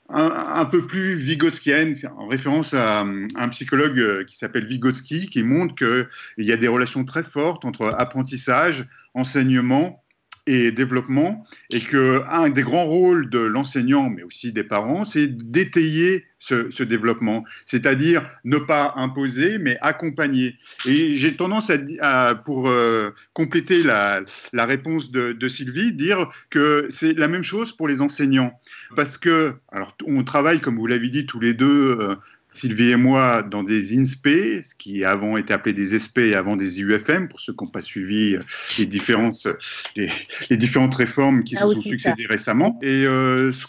un, 0.09 0.65
peu 0.65 0.87
plus 0.87 1.15
vygotskienne, 1.15 1.95
en 2.17 2.27
référence 2.27 2.73
à, 2.73 3.01
un 3.01 3.49
psychologue 3.49 3.99
euh, 3.99 4.23
qui 4.23 4.37
s'appelle 4.37 4.65
Vygotsky, 4.65 5.27
qui 5.27 5.43
montre 5.43 5.75
qu'il 5.75 6.45
y 6.45 6.51
a 6.51 6.57
des 6.57 6.67
relations 6.67 7.03
très 7.03 7.23
fortes 7.23 7.65
entre 7.65 7.93
apprentissage, 7.97 8.87
enseignement 9.13 10.03
et 10.47 10.71
développement, 10.71 11.45
et 11.69 11.81
que 11.81 12.23
un 12.29 12.49
des 12.49 12.63
grands 12.63 12.85
rôles 12.85 13.29
de 13.29 13.39
l'enseignant, 13.39 14.09
mais 14.09 14.23
aussi 14.23 14.51
des 14.51 14.63
parents, 14.63 15.03
c'est 15.03 15.27
d'étayer 15.27 16.25
ce, 16.39 16.83
développement, 16.83 17.43
c'est-à-dire 17.65 18.27
ne 18.45 18.57
pas 18.57 18.93
imposer, 18.95 19.57
mais 19.57 19.77
accompagner. 19.81 20.55
Et 20.85 21.15
j'ai 21.15 21.35
tendance 21.35 21.71
à, 22.01 22.35
pour 22.35 22.69
euh, 22.69 23.11
compléter 23.33 23.83
la, 23.83 24.23
réponse 24.53 25.11
de, 25.11 25.49
Sylvie, 25.49 25.93
dire 25.93 26.29
que 26.49 26.87
c'est 26.89 27.13
la 27.13 27.27
même 27.27 27.43
chose 27.43 27.75
pour 27.75 27.87
les 27.87 28.01
enseignants, 28.01 28.57
parce 28.95 29.17
que 29.17 29.53
alors 29.71 29.95
on 30.05 30.23
travaille, 30.23 30.59
comme 30.59 30.77
vous 30.77 30.87
l'avez 30.87 31.09
dit 31.09 31.25
tous 31.25 31.39
les 31.39 31.53
deux, 31.53 31.97
euh, 31.99 32.15
Sylvie 32.57 32.91
et 32.91 32.95
moi 32.95 33.43
dans 33.43 33.63
des 33.63 33.97
INSPE, 33.97 34.63
ce 34.63 34.75
qui 34.77 35.03
avant 35.03 35.37
était 35.37 35.53
appelé 35.53 35.73
des 35.73 35.97
SP 35.97 36.19
et 36.19 36.35
avant 36.35 36.55
des 36.55 36.79
IUFM, 36.79 37.27
pour 37.27 37.39
ceux 37.39 37.53
qui 37.53 37.63
n'ont 37.63 37.69
pas 37.69 37.81
suivi 37.81 38.35
euh, 38.35 38.41
les, 38.79 38.85
différences, 38.87 39.47
les, 39.95 40.57
différentes 40.57 40.95
réformes 40.95 41.43
qui 41.43 41.55
ah 41.55 41.61
se 41.61 41.75
sont 41.75 41.81
succédées 41.81 42.25
récemment. 42.25 42.79
Et 42.81 43.05
euh, 43.05 43.51
ce 43.51 43.67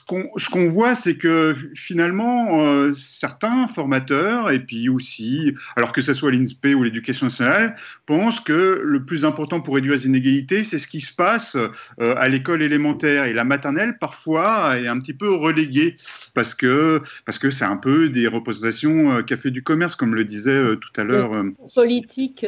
qu'on 0.51 0.69
voit, 0.69 0.95
c'est 0.95 1.17
que 1.17 1.55
finalement, 1.75 2.63
euh, 2.63 2.95
certains 2.99 3.69
formateurs, 3.69 4.51
et 4.51 4.61
puis 4.61 4.89
aussi, 4.89 5.55
alors 5.77 5.93
que 5.93 6.01
ce 6.01 6.15
soit 6.15 6.31
l'INSPE 6.31 6.75
ou 6.75 6.83
l'éducation 6.83 7.27
nationale, 7.27 7.77
pensent 8.07 8.41
que 8.41 8.81
le 8.83 9.05
plus 9.05 9.25
important 9.25 9.61
pour 9.61 9.75
réduire 9.75 9.95
les 9.95 10.07
inégalités, 10.07 10.65
c'est 10.65 10.79
ce 10.79 10.89
qui 10.89 11.01
se 11.01 11.15
passe 11.15 11.57
à 12.01 12.29
l'école 12.29 12.63
élémentaire. 12.63 13.25
Et 13.25 13.33
la 13.33 13.45
maternelle, 13.45 13.99
parfois, 13.99 14.79
est 14.79 14.89
un 14.89 14.99
petit 14.99 15.13
peu 15.13 15.31
reléguée, 15.31 15.97
parce 16.35 16.55
que 16.55 17.03
c'est 17.05 17.25
parce 17.25 17.39
que 17.39 17.65
un 17.65 17.77
peu 17.77 18.09
des 18.09 18.27
représentations 18.27 18.78
euh, 18.87 19.23
qu'a 19.23 19.37
fait 19.37 19.51
du 19.51 19.63
commerce, 19.63 19.95
comme 19.95 20.15
le 20.15 20.25
disait 20.25 20.51
euh, 20.51 20.77
tout 20.77 21.01
à 21.01 21.05
l'heure. 21.05 21.35
Euh, 21.35 21.55
politique. 21.75 22.47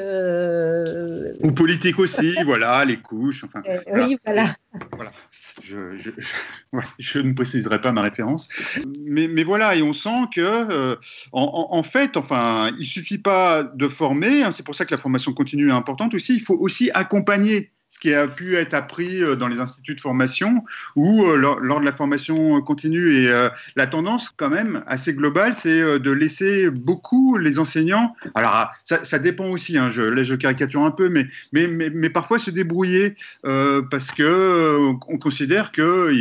Ou 1.41 1.53
politique 1.53 1.99
aussi, 1.99 2.35
voilà, 2.45 2.85
les 2.85 2.97
couches. 2.97 3.45
Enfin, 3.45 3.63
Oui, 3.93 4.17
voilà. 4.25 4.55
voilà. 4.93 5.13
Je, 5.63 5.97
je, 6.99 7.19
ne 7.19 7.33
préciserai 7.33 7.81
pas 7.81 7.93
ma 7.93 8.03
référence. 8.03 8.49
Mais, 9.05 9.29
mais, 9.29 9.45
voilà, 9.45 9.77
et 9.77 9.83
on 9.83 9.93
sent 9.93 10.29
que, 10.35 10.97
en, 11.33 11.83
fait, 11.83 12.17
enfin, 12.17 12.71
il 12.79 12.87
suffit 12.87 13.19
pas 13.19 13.63
de 13.63 13.89
former, 13.89 14.43
hein, 14.43 14.51
c'est 14.51 14.65
pour 14.65 14.75
ça 14.75 14.85
que 14.85 14.93
la 14.93 14.99
formation 14.99 15.33
continue 15.33 15.69
est 15.69 15.73
importante 15.73 16.15
aussi, 16.15 16.35
il 16.35 16.43
faut 16.43 16.57
aussi 16.57 16.91
accompagner 16.95 17.73
ce 17.91 17.99
qui 17.99 18.15
a 18.15 18.29
pu 18.29 18.55
être 18.55 18.73
appris 18.73 19.23
euh, 19.23 19.35
dans 19.35 19.49
les 19.49 19.59
instituts 19.59 19.97
de 19.97 20.01
formation 20.01 20.65
ou 20.95 21.25
euh, 21.25 21.37
lors, 21.37 21.81
de 21.81 21.85
la 21.85 21.93
formation 21.93 22.63
continue. 22.63 23.13
Et 23.17 23.29
euh, 23.29 23.49
la 23.75 23.89
tendance, 23.89 24.31
quand 24.31 24.49
même, 24.49 24.85
assez 24.87 25.13
globale, 25.13 25.55
c'est 25.57 25.99
de 25.99 26.11
laisser 26.13 26.71
beaucoup 26.71 27.37
les 27.37 27.59
enseignants. 27.59 28.15
Alors, 28.35 28.71
ça, 28.85 29.19
dépend 29.19 29.49
aussi, 29.49 29.77
hein, 29.77 29.91
je, 29.91 30.03
là 30.03 30.23
je 30.23 30.35
caricature 30.37 30.83
un 30.83 30.93
peu, 30.93 31.09
mais, 31.11 32.11
parfois 32.11 32.39
se 32.39 32.51
débrouiller 32.51 33.17
parce 33.43 34.13
que 34.13 34.79
on 35.09 35.19
considère 35.19 35.73
que. 35.73 36.13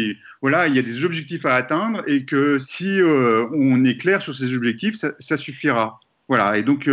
voilà, 0.42 0.68
il 0.68 0.76
y 0.76 0.80
a 0.80 0.82
des 0.82 1.04
objectifs 1.06 1.46
à 1.46 1.56
atteindre 1.56 2.02
et 2.08 2.26
que 2.26 2.58
si 2.58 3.00
on 3.04 3.84
est 3.84 3.98
clair 3.98 4.22
sur 4.22 4.34
ces 4.34 4.56
objectifs, 4.56 4.96
ça, 5.20 5.38
suffira. 5.38 6.00
Voilà, 6.28 6.58
et 6.58 6.64
donc 6.64 6.90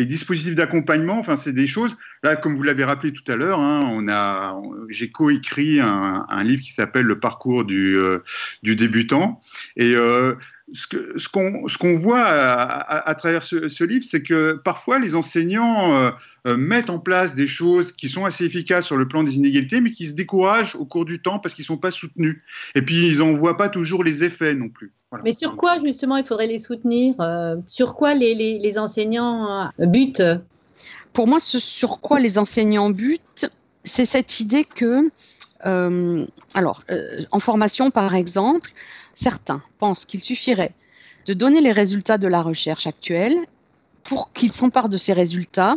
les 0.00 0.06
dispositifs 0.06 0.54
d'accompagnement, 0.54 1.18
enfin, 1.18 1.36
c'est 1.36 1.52
des 1.52 1.66
choses. 1.66 1.94
Là, 2.22 2.34
comme 2.34 2.56
vous 2.56 2.62
l'avez 2.62 2.84
rappelé 2.84 3.12
tout 3.12 3.30
à 3.30 3.36
l'heure, 3.36 3.60
hein, 3.60 3.80
on 3.84 4.08
a, 4.08 4.58
j'ai 4.88 5.10
coécrit 5.10 5.78
un, 5.78 6.24
un 6.26 6.42
livre 6.42 6.62
qui 6.62 6.72
s'appelle 6.72 7.04
Le 7.04 7.20
parcours 7.20 7.66
du, 7.66 7.98
euh, 7.98 8.20
débutant. 8.62 9.42
Et 9.76 9.94
euh, 9.94 10.36
ce 10.72 11.28
qu'on 11.28 11.68
ce 11.68 11.76
qu'on 11.76 11.96
voit 11.96 12.24
à, 12.24 13.14
travers 13.14 13.42
ce, 13.42 13.84
livre, 13.84 14.04
c'est 14.08 14.22
que 14.22 14.58
parfois 14.64 14.98
les 14.98 15.14
enseignants 15.14 16.12
euh, 16.46 16.50
euh, 16.50 16.56
mettent 16.56 16.90
en 16.90 16.98
place 16.98 17.34
des 17.34 17.46
choses 17.46 17.92
qui 17.92 18.08
sont 18.08 18.24
assez 18.24 18.44
efficaces 18.44 18.86
sur 18.86 18.96
le 18.96 19.06
plan 19.06 19.22
des 19.22 19.36
inégalités, 19.36 19.80
mais 19.80 19.92
qui 19.92 20.08
se 20.08 20.14
découragent 20.14 20.74
au 20.76 20.84
cours 20.84 21.04
du 21.04 21.20
temps 21.20 21.38
parce 21.38 21.54
qu'ils 21.54 21.64
ne 21.64 21.66
sont 21.66 21.76
pas 21.76 21.90
soutenus. 21.90 22.42
Et 22.74 22.82
puis 22.82 23.06
ils 23.08 23.18
n'en 23.18 23.34
voient 23.34 23.56
pas 23.56 23.68
toujours 23.68 24.04
les 24.04 24.24
effets 24.24 24.54
non 24.54 24.68
plus. 24.68 24.92
Mais 25.24 25.32
sur 25.32 25.56
quoi 25.56 25.78
justement 25.78 26.16
il 26.16 26.24
faudrait 26.24 26.46
les 26.46 26.58
soutenir 26.58 27.14
euh, 27.20 27.56
Sur 27.66 27.94
quoi 27.94 28.14
les, 28.14 28.34
les, 28.34 28.58
les 28.58 28.78
enseignants 28.78 29.70
butent? 29.78 30.22
Pour 31.12 31.26
moi, 31.26 31.40
ce 31.40 31.58
sur 31.58 32.00
quoi 32.00 32.20
les 32.20 32.38
enseignants 32.38 32.90
butent, 32.90 33.50
c'est 33.84 34.04
cette 34.04 34.40
idée 34.40 34.64
que, 34.64 35.10
alors, 36.54 36.84
en 37.32 37.40
formation 37.40 37.90
par 37.90 38.14
exemple, 38.14 38.72
certains 39.14 39.62
pensent 39.78 40.04
qu'il 40.04 40.22
suffirait 40.22 40.74
de 41.26 41.34
donner 41.34 41.60
les 41.60 41.72
résultats 41.72 42.18
de 42.18 42.28
la 42.28 42.42
recherche 42.42 42.86
actuelle 42.86 43.36
pour 44.10 44.32
qu'ils 44.32 44.50
s'emparent 44.50 44.88
de 44.88 44.96
ces 44.96 45.12
résultats 45.12 45.76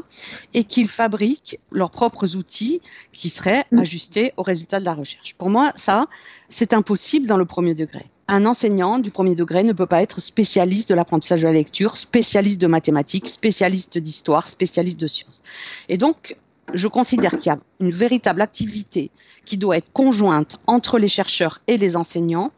et 0.55 0.63
qu'ils 0.63 0.89
fabriquent 0.89 1.59
leurs 1.71 1.91
propres 1.91 2.35
outils 2.35 2.81
qui 3.11 3.29
seraient 3.29 3.63
mm. 3.71 3.77
ajustés 3.77 4.33
aux 4.37 4.41
résultats 4.41 4.79
de 4.79 4.85
la 4.85 4.95
recherche. 4.95 5.35
Pour 5.35 5.51
moi, 5.51 5.71
ça, 5.75 6.07
c'est 6.49 6.73
impossible 6.73 7.27
dans 7.27 7.37
le 7.37 7.45
premier 7.45 7.75
degré. 7.75 8.07
un 8.27 8.47
enseignant 8.47 8.97
du 8.97 9.11
premier 9.11 9.35
degré 9.35 9.63
ne 9.63 9.71
peut 9.71 9.85
pas 9.85 10.01
être 10.01 10.19
spécialiste 10.19 10.89
de 10.89 10.95
l'apprentissage 10.95 11.41
de 11.41 11.47
la 11.47 11.53
lecture, 11.53 11.95
spécialiste 11.95 12.59
de 12.59 12.65
mathématiques, 12.65 13.29
spécialiste 13.29 13.99
d'histoire, 13.99 14.47
spécialiste 14.47 14.99
de 14.99 15.05
sciences. 15.05 15.43
Et 15.87 15.99
donc, 15.99 16.35
je 16.73 16.87
considère 16.87 17.37
qu'il 17.37 17.51
y 17.51 17.55
a 17.55 17.59
une 17.81 17.91
véritable 17.91 18.41
activité 18.41 19.11
qui 19.45 19.57
doit 19.57 19.77
être 19.77 19.93
conjointe 19.93 20.57
entre 20.65 20.97
les 20.97 21.07
chercheurs 21.07 21.61
et 21.67 21.77
les 21.77 21.95
enseignants 21.95 22.51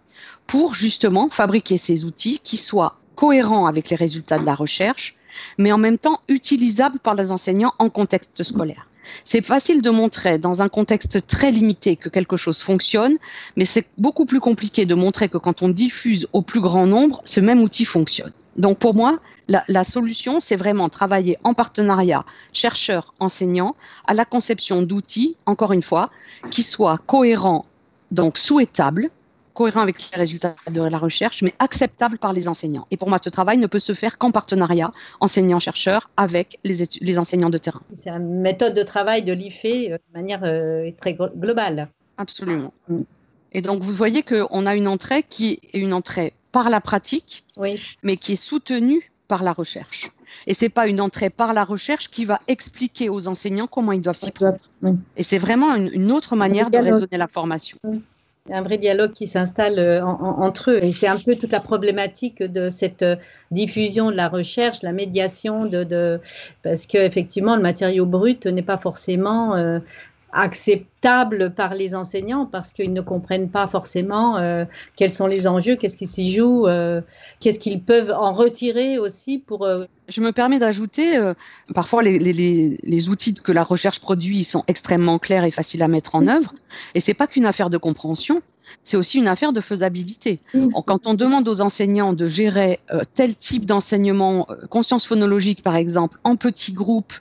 pour 0.48 0.74
justement 0.74 1.28
fabriquer 1.30 1.78
ces 1.78 2.06
outils 2.06 2.40
qui 2.42 2.56
soient 2.56 2.98
cohérents 3.16 3.66
avec 3.66 3.90
les 3.90 3.98
résultats 3.98 4.40
de 4.40 4.46
la 4.46 4.56
recherche, 4.56 5.16
mais 5.58 5.72
en 5.72 5.78
même 5.78 5.98
temps 5.98 6.22
utilisables 6.28 7.00
par 7.00 7.16
les 7.16 7.32
enseignants 7.32 7.74
en 7.80 7.90
contexte 7.90 8.44
scolaire. 8.44 8.88
C'est 9.24 9.46
facile 9.46 9.82
de 9.82 9.90
montrer 9.90 10.38
dans 10.38 10.62
un 10.62 10.70
contexte 10.70 11.28
très 11.28 11.52
limité 11.52 11.96
que 11.96 12.10
quelque 12.10 12.38
chose 12.38 12.60
fonctionne, 12.60 13.18
mais 13.56 13.66
c'est 13.66 13.86
beaucoup 13.98 14.26
plus 14.26 14.40
compliqué 14.40 14.86
de 14.86 14.96
montrer 14.96 15.30
que 15.30 15.38
quand 15.38 15.62
on 15.62 15.70
diffuse 15.70 16.28
au 16.34 16.42
plus 16.42 16.62
grand 16.62 16.88
nombre, 16.88 17.22
ce 17.26 17.40
même 17.40 17.62
outil 17.62 17.86
fonctionne. 17.86 18.32
Donc 18.58 18.80
pour 18.80 18.96
moi, 18.96 19.20
la, 19.48 19.84
solution, 19.84 20.40
c'est 20.40 20.56
vraiment 20.56 20.90
travailler 20.90 21.38
en 21.44 21.54
partenariat 21.54 22.24
chercheurs-enseignants 22.54 23.76
à 24.08 24.14
la 24.14 24.26
conception 24.26 24.82
d'outils, 24.82 25.36
encore 25.46 25.74
une 25.74 25.84
fois, 25.84 26.10
qui 26.52 26.64
soient 26.64 26.98
cohérents, 27.06 27.66
donc 28.12 28.38
souhaitables, 28.38 29.10
cohérent 29.56 29.82
avec 29.82 30.12
les 30.12 30.20
résultats 30.20 30.56
de 30.70 30.82
la 30.82 30.98
recherche, 31.00 31.42
mais 31.42 31.54
acceptable 31.58 32.20
par 32.20 32.34
les 32.34 32.48
enseignants. 32.48 32.86
Et 32.92 32.98
pour 32.98 33.10
moi, 33.10 33.18
ce 33.24 33.30
travail 33.30 33.58
ne 33.58 33.66
peut 33.66 33.80
se 33.80 33.94
faire 33.94 34.20
qu'en 34.20 34.32
partenariat 34.32 34.92
enseignants-chercheurs 35.22 36.12
avec 36.18 36.60
les, 36.64 36.86
les, 37.02 37.18
enseignants 37.18 37.50
de 37.50 37.58
terrain. 37.58 37.82
C'est 37.96 38.10
une 38.10 38.42
méthode 38.42 38.76
de 38.76 38.84
travail 38.84 39.24
de 39.24 39.34
l'IFE 39.34 39.66
euh, 39.66 39.98
de 39.98 40.14
manière 40.14 40.42
euh, 40.44 40.92
très 41.00 41.14
globale. 41.14 41.90
Absolument. 42.18 42.74
Et 43.54 43.62
donc, 43.62 43.82
vous 43.82 43.94
voyez 43.94 44.22
qu'on 44.22 44.66
a 44.66 44.76
une 44.76 44.88
entrée 44.88 45.24
qui 45.24 45.60
est 45.74 45.80
une 45.80 45.94
entrée 45.94 46.34
par 46.52 46.70
la 46.70 46.82
pratique, 46.82 47.46
oui. 47.58 47.82
mais 48.04 48.18
qui 48.18 48.34
est 48.34 48.38
soutenue 48.38 49.12
par 49.28 49.44
la 49.44 49.54
recherche. 49.54 50.12
Et 50.48 50.54
c'est 50.54 50.70
pas 50.70 50.88
une 50.88 51.02
entrée 51.02 51.30
par 51.30 51.54
la 51.54 51.64
recherche 51.64 52.10
qui 52.10 52.26
va 52.26 52.40
expliquer 52.48 53.10
aux 53.10 53.28
enseignants 53.28 53.68
comment 53.68 53.92
ils 53.92 54.02
doivent 54.02 54.18
s'y 54.18 54.32
prendre. 54.32 54.58
Et 55.18 55.24
c'est 55.24 55.38
vraiment 55.38 55.76
une, 55.76 56.12
autre 56.12 56.36
manière 56.36 56.70
de 56.70 56.78
raisonner 56.78 57.18
la 57.18 57.28
formation. 57.28 57.78
Un 58.50 58.62
vrai 58.62 58.78
dialogue 58.78 59.14
qui 59.14 59.26
s'installe 59.28 59.80
euh, 59.80 60.04
entre 60.04 60.72
eux. 60.72 60.84
Et 60.84 60.92
c'est 60.92 61.08
un 61.08 61.18
peu 61.18 61.36
toute 61.36 61.52
la 61.52 61.60
problématique 61.60 62.44
de 62.44 62.70
cette 62.70 63.02
euh, 63.02 63.16
diffusion 63.52 64.12
de 64.12 64.16
la 64.16 64.28
recherche, 64.28 64.84
la 64.84 64.92
médiation, 64.92 65.66
de, 65.66 65.84
de 65.84 66.20
parce 66.62 66.86
qu'effectivement, 66.86 67.56
le 67.56 67.62
matériau 67.62 68.06
brut 68.06 68.46
n'est 68.46 68.62
pas 68.62 68.78
forcément 68.78 69.56
euh, 69.56 69.80
acceptable 70.36 71.54
par 71.56 71.74
les 71.76 71.96
enseignants 71.96 72.46
parce 72.46 72.74
qu'ils 72.74 72.92
ne 72.92 73.02
comprennent 73.02 73.50
pas 73.50 73.68
forcément 73.68 74.38
euh, 74.38 74.66
quels 74.98 75.14
sont 75.14 75.28
les 75.28 75.48
enjeux, 75.48 75.78
qu'est-ce 75.78 75.96
qui 75.96 76.08
s'y 76.08 76.34
joue, 76.34 76.68
euh, 76.68 77.02
qu'est-ce 77.40 77.60
qu'ils 77.60 77.82
peuvent 77.82 78.12
en 78.12 78.34
retirer 78.34 79.00
aussi 79.00 79.38
pour... 79.38 79.64
Euh, 79.64 79.86
Je 80.10 80.20
me 80.20 80.32
permets 80.32 80.60
d'ajouter, 80.60 81.18
parfois 81.74 82.04
les, 82.04 82.20
les, 82.20 82.78
les, 82.84 83.10
outils 83.10 83.34
que 83.34 83.52
la 83.54 83.64
recherche 83.64 84.00
produit 84.00 84.44
sont 84.44 84.64
extrêmement 84.68 85.20
clairs 85.20 85.46
et 85.46 85.52
faciles 85.52 85.82
à 85.82 85.88
mettre 85.88 86.16
en 86.16 86.28
œuvre, 86.28 86.54
et 86.94 87.00
c'est 87.00 87.14
pas 87.14 87.28
qu'une 87.28 87.46
affaire 87.46 87.70
de 87.70 87.78
compréhension, 87.78 88.42
c'est 88.84 88.98
aussi 88.98 89.20
une 89.20 89.28
affaire 89.28 89.54
de 89.54 89.62
faisabilité. 89.62 90.40
Quand 90.86 91.06
on 91.06 91.14
demande 91.14 91.48
aux 91.48 91.62
enseignants 91.62 92.14
de 92.14 92.28
gérer 92.28 92.80
tel 93.14 93.36
type 93.36 93.66
d'enseignement, 93.66 94.48
conscience 94.70 95.06
phonologique 95.06 95.62
par 95.64 95.76
exemple, 95.76 96.20
en 96.24 96.36
petits 96.36 96.74
groupes, 96.74 97.14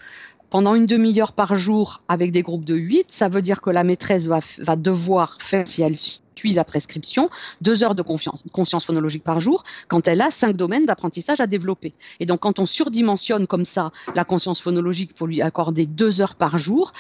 pendant 0.55 0.77
une 0.77 0.87
demi-heure 0.87 1.33
par 1.33 1.57
jour 1.57 2.01
avec 2.07 2.31
des 2.31 2.43
groupes 2.43 2.65
de 2.65 2.77
8, 2.77 3.07
ça 3.09 3.29
veut 3.29 3.43
dire 3.43 3.61
que 3.61 3.71
la 3.71 3.83
maîtresse 3.83 4.29
va, 4.29 4.77
devoir 4.77 5.39
faire, 5.41 5.67
si 5.67 5.83
elle 5.83 5.97
suit 5.99 6.53
la 6.53 6.63
prescription, 6.63 7.29
deux 7.61 7.83
heures 7.83 7.97
de 7.97 8.03
confiance, 8.03 8.45
conscience 8.53 8.85
phonologique 8.85 9.25
par 9.25 9.41
jour, 9.41 9.65
quand 9.89 10.07
elle 10.07 10.21
a 10.21 10.31
cinq 10.31 10.57
domaines 10.57 10.87
d'apprentissage 10.87 11.41
à 11.41 11.49
développer. 11.49 11.93
Et 12.21 12.27
donc, 12.27 12.39
quand 12.39 12.61
on 12.61 12.67
surdimensionne 12.67 13.49
comme 13.49 13.65
ça 13.65 13.91
la 14.15 14.25
conscience 14.25 14.61
phonologique 14.61 15.17
pour 15.17 15.27
lui 15.27 15.43
accorder 15.43 15.87
deux 15.87 16.21
heures 16.21 16.37
par 16.37 16.57
jour, 16.57 16.93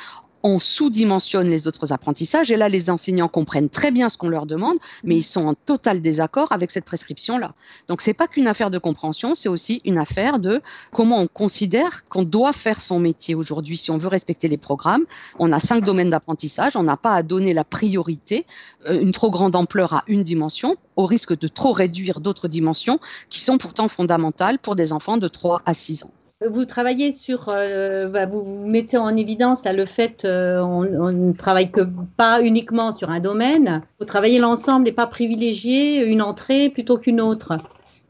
on 0.45 0.61
sous-dimensionne 0.61 1.49
les 1.49 1.67
autres 1.67 1.93
apprentissages. 1.93 2.51
Et 2.51 2.57
là, 2.57 2.69
les 2.69 2.91
enseignants 2.91 3.29
comprennent 3.29 3.71
très 3.71 3.91
bien 3.91 4.11
ce 4.11 4.19
qu'on 4.19 4.29
leur 4.29 4.45
demande, 4.45 4.77
mais 5.03 5.17
ils 5.17 5.23
sont 5.23 5.47
en 5.47 5.55
total 5.55 6.03
désaccord 6.03 6.53
avec 6.53 6.71
cette 6.71 6.85
prescription-là. 6.85 7.55
Donc, 7.89 8.03
c'est 8.03 8.13
pas 8.15 8.29
qu'une 8.29 8.47
affaire 8.47 8.71
de 8.71 8.79
compréhension, 8.79 9.35
c'est 9.35 9.49
aussi 9.49 9.81
une 9.87 9.97
affaire 9.97 10.39
de 10.39 10.61
comment 10.93 11.19
on 11.19 11.27
considère 11.27 12.07
qu'on 12.09 12.25
doit 12.25 12.53
faire 12.53 12.81
son 12.81 13.01
métier 13.01 13.35
aujourd'hui 13.35 13.79
si 13.79 13.91
on 13.91 13.97
veut 13.97 14.09
respecter 14.09 14.49
les 14.49 14.59
programmes. 14.59 15.05
On 15.39 15.51
a 15.51 15.59
cinq 15.59 15.83
domaines 15.83 16.11
d'apprentissage, 16.11 16.77
on 16.77 16.83
n'a 16.83 16.99
pas 16.99 17.15
à 17.15 17.23
donner 17.23 17.55
la 17.55 17.65
priorité, 17.65 18.47
euh, 18.89 19.01
une 19.01 19.13
trop 19.13 19.31
grande 19.31 19.57
ampleur 19.57 19.95
à 19.95 20.05
une 20.09 20.23
dimension, 20.23 20.77
au 20.97 21.07
risque 21.07 21.37
de 21.37 21.49
trop 21.49 21.73
réduire 21.73 22.21
d'autres 22.21 22.49
dimensions 22.49 23.01
qui 23.31 23.41
sont 23.41 23.57
pourtant 23.57 23.89
fondamentales 23.89 24.59
pour 24.59 24.77
des 24.77 24.93
enfants 24.93 25.17
de 25.17 25.27
3 25.27 25.63
à 25.65 25.73
6 25.73 26.05
ans 26.05 26.13
vous 26.41 26.65
travaillez 26.65 27.13
sur, 27.13 27.49
euh, 27.49 28.09
bah, 28.09 28.27
vous 28.27 28.43
mettez 28.45 28.97
en 28.97 29.17
évidence 29.17 29.65
là, 29.65 29.73
le 29.73 29.87
fait 29.87 30.25
euh, 30.25 30.61
on, 30.61 31.13
ne 31.13 31.33
travaille 31.33 31.71
que 31.71 31.83
pas 32.17 32.43
uniquement 32.43 32.93
sur 32.93 33.11
un 33.11 33.21
domaine, 33.21 33.83
vous 33.99 34.05
travaillez 34.05 34.39
l'ensemble 34.39 34.89
et 34.89 34.93
pas 34.93 35.07
privilégier 35.07 36.05
une 36.05 36.23
entrée 36.23 36.69
plutôt 36.69 36.99
qu'une 36.99 37.21
autre. 37.21 37.59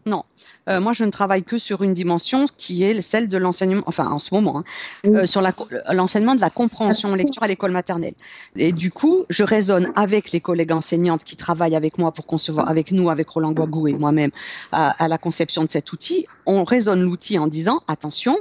Non, 0.07 0.25
euh, 0.69 0.81
moi, 0.81 0.93
je 0.93 1.05
ne 1.05 1.11
travaille 1.11 1.43
que 1.43 1.59
sur 1.59 1.83
une 1.83 1.95
dimension 1.95 2.47
qui 2.59 2.85
est 2.85 3.01
celle 3.01 3.29
de 3.29 3.39
l'enseignement, 3.39 3.83
enfin 3.87 4.07
en 4.07 4.19
ce 4.19 4.35
moment, 4.35 4.59
hein, 4.59 4.65
euh, 5.07 5.27
sur 5.27 5.43
l'enseignement 5.93 6.35
de 6.35 6.41
la 6.41 6.51
compréhension 6.51 7.15
lecture 7.15 7.43
à 7.43 7.47
l'école 7.47 7.71
maternelle. 7.71 8.15
Et 8.57 8.73
du 8.73 8.91
coup, 8.91 9.25
je 9.29 9.45
raisonne 9.45 9.93
avec 9.97 10.33
les 10.33 10.41
collègues 10.41 10.73
enseignantes 10.73 11.25
qui 11.25 11.37
travaillent 11.37 11.77
avec 11.77 11.99
moi 11.99 12.13
pour 12.13 12.27
concevoir, 12.27 12.69
avec 12.69 12.93
nous, 12.93 13.11
avec 13.11 13.29
Roland 13.29 13.53
Guagou 13.53 13.89
et 13.89 13.95
moi-même, 13.95 14.31
à, 14.73 15.09
la 15.09 15.19
conception 15.19 15.65
de 15.65 15.71
cet 15.71 15.93
outil. 15.93 16.27
On 16.47 16.65
raisonne 16.65 17.03
l'outil 17.03 17.39
en 17.39 17.47
disant, 17.47 17.83
attention, 17.89 18.37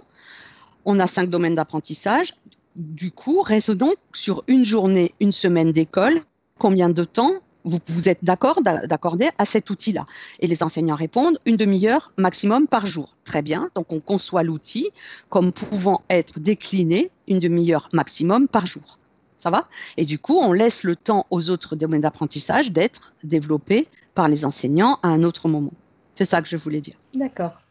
on 0.86 0.99
a 0.99 1.08
cinq 1.08 1.30
domaines 1.30 1.56
d'apprentissage. 1.56 2.34
Du 2.76 3.12
coup, 3.12 3.41
raisonnons 3.41 3.93
sur 4.13 4.43
une 4.47 4.65
journée, 4.65 5.13
une 5.19 5.32
semaine 5.32 5.71
d'école, 5.71 6.21
combien 6.58 6.89
de 6.89 7.04
temps 7.04 7.34
vous, 7.65 8.10
êtes 8.10 8.23
d'accord 8.23 8.62
d'accorder 8.62 9.30
à 9.38 9.45
cet 9.45 9.69
outil-là 9.69 10.06
Et 10.39 10.47
les 10.47 10.63
enseignants 10.63 10.95
répondent 10.95 11.39
une 11.45 11.58
demi-heure 11.58 12.12
maximum 12.17 12.67
par 12.67 12.86
jour. 12.86 13.15
Très 13.26 13.41
bien, 13.41 13.69
donc 13.76 13.91
on 13.91 13.99
conçoit 13.99 14.43
l'outil 14.43 14.89
comme 15.30 15.52
pouvant 15.52 16.02
être 16.10 16.39
décliné 16.39 17.12
une 17.28 17.39
demi-heure 17.39 17.89
maximum 17.93 18.47
par 18.47 18.65
jour. 18.65 18.99
Ça 19.38 19.49
va? 19.49 19.67
Et 19.97 20.06
du 20.06 20.19
coup, 20.19 20.38
on 20.39 20.54
laisse 20.54 20.84
le 20.84 20.95
temps 20.95 21.26
aux 21.30 21.49
autres 21.49 21.76
domaines 21.76 22.02
d'apprentissage 22.02 22.71
d'être 22.71 23.13
développés 23.23 23.88
par 24.15 24.28
les 24.28 24.45
enseignants 24.45 24.99
à 25.04 25.10
un 25.10 25.23
autre 25.23 25.47
moment. 25.49 25.73
C'est 26.15 26.26
ça 26.26 26.41
que 26.41 26.47
je 26.47 26.58
voulais 26.58 26.82
dire. 26.82 26.95
D'accord. 27.13 27.62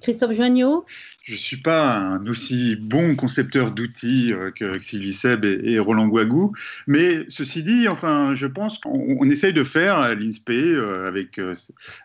Christophe 0.00 0.32
Joignot 0.32 0.86
Je 1.24 1.34
ne 1.34 1.38
suis 1.38 1.58
pas 1.58 1.94
un 1.94 2.26
aussi 2.26 2.76
bon 2.76 3.14
concepteur 3.14 3.72
d'outils 3.72 4.32
euh, 4.32 4.50
que 4.50 4.78
Sylvie 4.78 5.12
Seb 5.12 5.44
et, 5.44 5.78
Roland 5.78 6.08
Guagou, 6.08 6.52
mais 6.86 7.26
ceci 7.28 7.62
dit, 7.62 7.86
enfin, 7.86 8.34
je 8.34 8.46
pense 8.46 8.78
qu'on 8.78 9.28
essaye 9.30 9.52
de 9.52 9.62
faire 9.62 9.98
à 9.98 10.14
l'INSPE, 10.14 10.50
euh, 10.50 11.06
avec, 11.06 11.38
euh, 11.38 11.54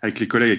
avec 0.01 0.19
les 0.19 0.27
collègues 0.27 0.51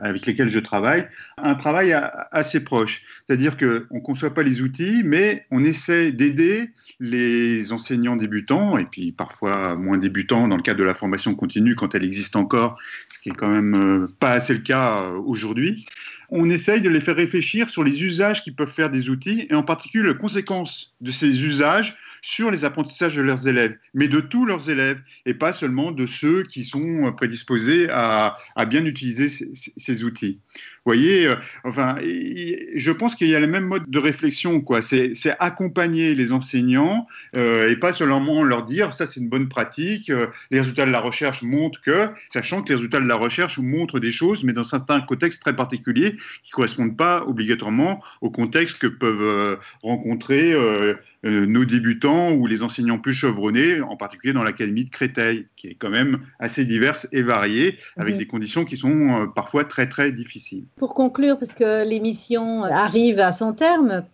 avec, 0.00 0.26
lesquels 0.26 0.50
je, 0.50 0.58
travaille, 0.58 1.08
un 1.38 1.54
travail 1.54 1.96
assez 2.32 2.62
proche. 2.62 3.02
C'est-à-dire 3.26 3.56
qu'on 3.56 3.96
ne 3.96 4.00
conçoit 4.00 4.34
pas 4.34 4.42
les 4.42 4.60
outils, 4.60 5.02
mais 5.04 5.46
on 5.50 5.64
essaie 5.64 6.12
d'aider 6.12 6.70
les 7.00 7.72
enseignants 7.72 8.16
débutants, 8.16 8.76
et 8.76 8.84
puis 8.84 9.12
parfois 9.12 9.76
moins 9.76 9.98
débutants 9.98 10.48
dans 10.48 10.56
le 10.56 10.62
cadre 10.62 10.80
de 10.80 10.84
la 10.84 10.94
formation 10.94 11.34
continue 11.34 11.74
quand 11.76 11.94
elle 11.94 12.04
existe 12.04 12.36
encore, 12.36 12.78
ce 13.08 13.18
qui 13.18 13.30
est 13.30 13.34
quand 13.34 13.48
même 13.48 14.08
pas 14.20 14.32
assez 14.32 14.52
le 14.52 14.60
cas 14.60 15.10
aujourd'hui 15.26 15.86
on 16.30 16.50
essaye 16.50 16.80
de 16.80 16.88
les 16.88 17.00
faire 17.00 17.16
réfléchir 17.16 17.70
sur 17.70 17.84
les 17.84 18.02
usages 18.04 18.42
qu'ils 18.42 18.54
peuvent 18.54 18.72
faire 18.72 18.90
des 18.90 19.08
outils 19.08 19.46
et 19.50 19.54
en 19.54 19.62
particulier 19.62 20.06
les 20.08 20.16
conséquences 20.16 20.94
de 21.00 21.10
ces 21.10 21.44
usages 21.44 21.96
sur 22.22 22.50
les 22.50 22.64
apprentissages 22.64 23.16
de 23.16 23.22
leurs 23.22 23.48
élèves, 23.48 23.76
mais 23.94 24.08
de 24.08 24.20
tous 24.20 24.46
leurs 24.46 24.70
élèves, 24.70 25.00
et 25.26 25.34
pas 25.34 25.52
seulement 25.52 25.92
de 25.92 26.06
ceux 26.06 26.42
qui 26.42 26.64
sont 26.64 27.12
prédisposés 27.16 27.88
à, 27.90 28.36
bien 28.66 28.84
utiliser 28.84 29.28
ces, 29.28 30.04
outils. 30.04 30.40
Vous 30.84 30.94
voyez, 30.94 31.26
euh, 31.26 31.36
enfin, 31.64 31.96
je 32.00 32.90
pense 32.90 33.14
qu'il 33.14 33.28
y 33.28 33.34
a 33.34 33.40
le 33.40 33.46
même 33.46 33.66
mode 33.66 33.88
de 33.88 33.98
réflexion, 33.98 34.60
quoi. 34.60 34.82
C'est 34.82 35.14
accompagner 35.38 36.14
les 36.14 36.32
enseignants 36.32 37.06
euh, 37.36 37.70
et 37.70 37.76
pas 37.76 37.92
seulement 37.92 38.42
leur 38.42 38.64
dire 38.64 38.92
ça 38.92 39.06
c'est 39.06 39.20
une 39.20 39.28
bonne 39.28 39.48
pratique. 39.48 40.10
Euh, 40.10 40.26
les 40.50 40.60
résultats 40.60 40.86
de 40.86 40.90
la 40.90 41.00
recherche 41.00 41.42
montrent 41.42 41.80
que, 41.82 42.08
sachant 42.32 42.62
que 42.62 42.70
les 42.70 42.74
résultats 42.76 43.00
de 43.00 43.06
la 43.06 43.16
recherche 43.16 43.58
montrent 43.58 44.00
des 44.00 44.12
choses, 44.12 44.44
mais 44.44 44.52
dans 44.52 44.64
certains 44.64 45.00
contextes 45.00 45.40
très 45.42 45.54
particuliers 45.54 46.16
qui 46.42 46.50
correspondent 46.50 46.96
pas 46.96 47.24
obligatoirement 47.26 48.02
au 48.20 48.30
contexte 48.30 48.78
que 48.78 48.86
peuvent 48.86 49.58
rencontrer 49.82 50.52
euh, 50.52 50.94
nos 51.24 51.64
débutants 51.64 52.32
ou 52.32 52.46
les 52.46 52.62
enseignants 52.62 52.98
plus 52.98 53.14
chevronnés, 53.14 53.80
en 53.80 53.96
particulier 53.96 54.32
dans 54.32 54.44
l'académie 54.44 54.84
de 54.84 54.90
Créteil, 54.90 55.46
qui 55.56 55.68
est 55.68 55.74
quand 55.74 55.90
même 55.90 56.20
assez 56.38 56.64
diverse 56.64 57.08
et 57.12 57.22
variée, 57.22 57.78
avec 57.96 58.16
des 58.16 58.26
conditions 58.26 58.64
qui 58.64 58.76
sont 58.76 59.22
euh, 59.22 59.26
parfois 59.26 59.64
très 59.64 59.88
très 59.88 60.12
difficiles. 60.12 60.64
Pour 60.76 60.94
conclure, 60.94 61.38
parce 61.38 61.52
que 61.52 61.88
l'émission 61.88 62.64
arrive 62.64 63.20
à 63.20 63.32
son 63.32 63.52
terme, 63.52 64.04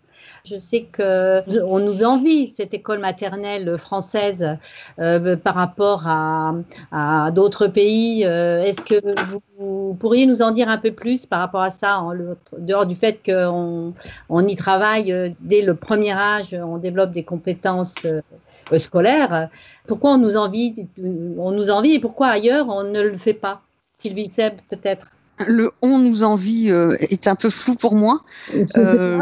Je 0.46 0.58
sais 0.58 0.86
qu'on 0.94 1.78
nous 1.78 2.04
envie 2.04 2.48
cette 2.48 2.74
école 2.74 2.98
maternelle 2.98 3.78
française 3.78 4.58
euh, 4.98 5.36
par 5.36 5.54
rapport 5.54 6.06
à, 6.06 7.30
d'autres 7.32 7.66
pays. 7.66 8.24
Euh, 8.24 8.62
est-ce 8.62 8.80
que 8.80 9.40
vous, 9.58 9.94
pourriez 9.94 10.26
nous 10.26 10.42
en 10.42 10.50
dire 10.50 10.68
un 10.68 10.78
peu 10.78 10.92
plus 10.92 11.26
par 11.26 11.40
rapport 11.40 11.62
à 11.62 11.70
ça, 11.70 12.02
dehors 12.58 12.86
du 12.86 12.94
fait 12.94 13.20
qu'on 13.24 13.94
on 14.28 14.46
y 14.46 14.56
travaille 14.56 15.12
euh, 15.12 15.30
dès 15.40 15.62
le 15.62 15.74
premier 15.74 16.12
âge, 16.12 16.54
on 16.54 16.78
développe 16.78 17.12
des 17.12 17.24
compétences 17.24 18.06
scolaires. 18.76 19.48
Pourquoi 19.86 20.12
on 20.12 20.18
nous 20.18 20.36
envie, 20.36 20.86
on 21.38 21.52
nous 21.52 21.70
envie 21.70 21.94
et 21.94 22.00
pourquoi 22.00 22.28
ailleurs 22.28 22.68
on 22.68 22.84
ne 22.84 23.00
le 23.00 23.16
fait 23.16 23.34
pas? 23.34 23.60
Sylvie 23.98 24.28
Seb, 24.28 24.54
peut-être 24.70 25.13
le 25.46 25.72
on 25.82 25.98
nous 25.98 26.22
envie 26.22 26.70
euh, 26.70 26.96
est 27.00 27.26
un 27.26 27.34
peu 27.34 27.50
flou 27.50 27.74
pour 27.74 27.94
moi. 27.94 28.22
Euh, 28.76 29.20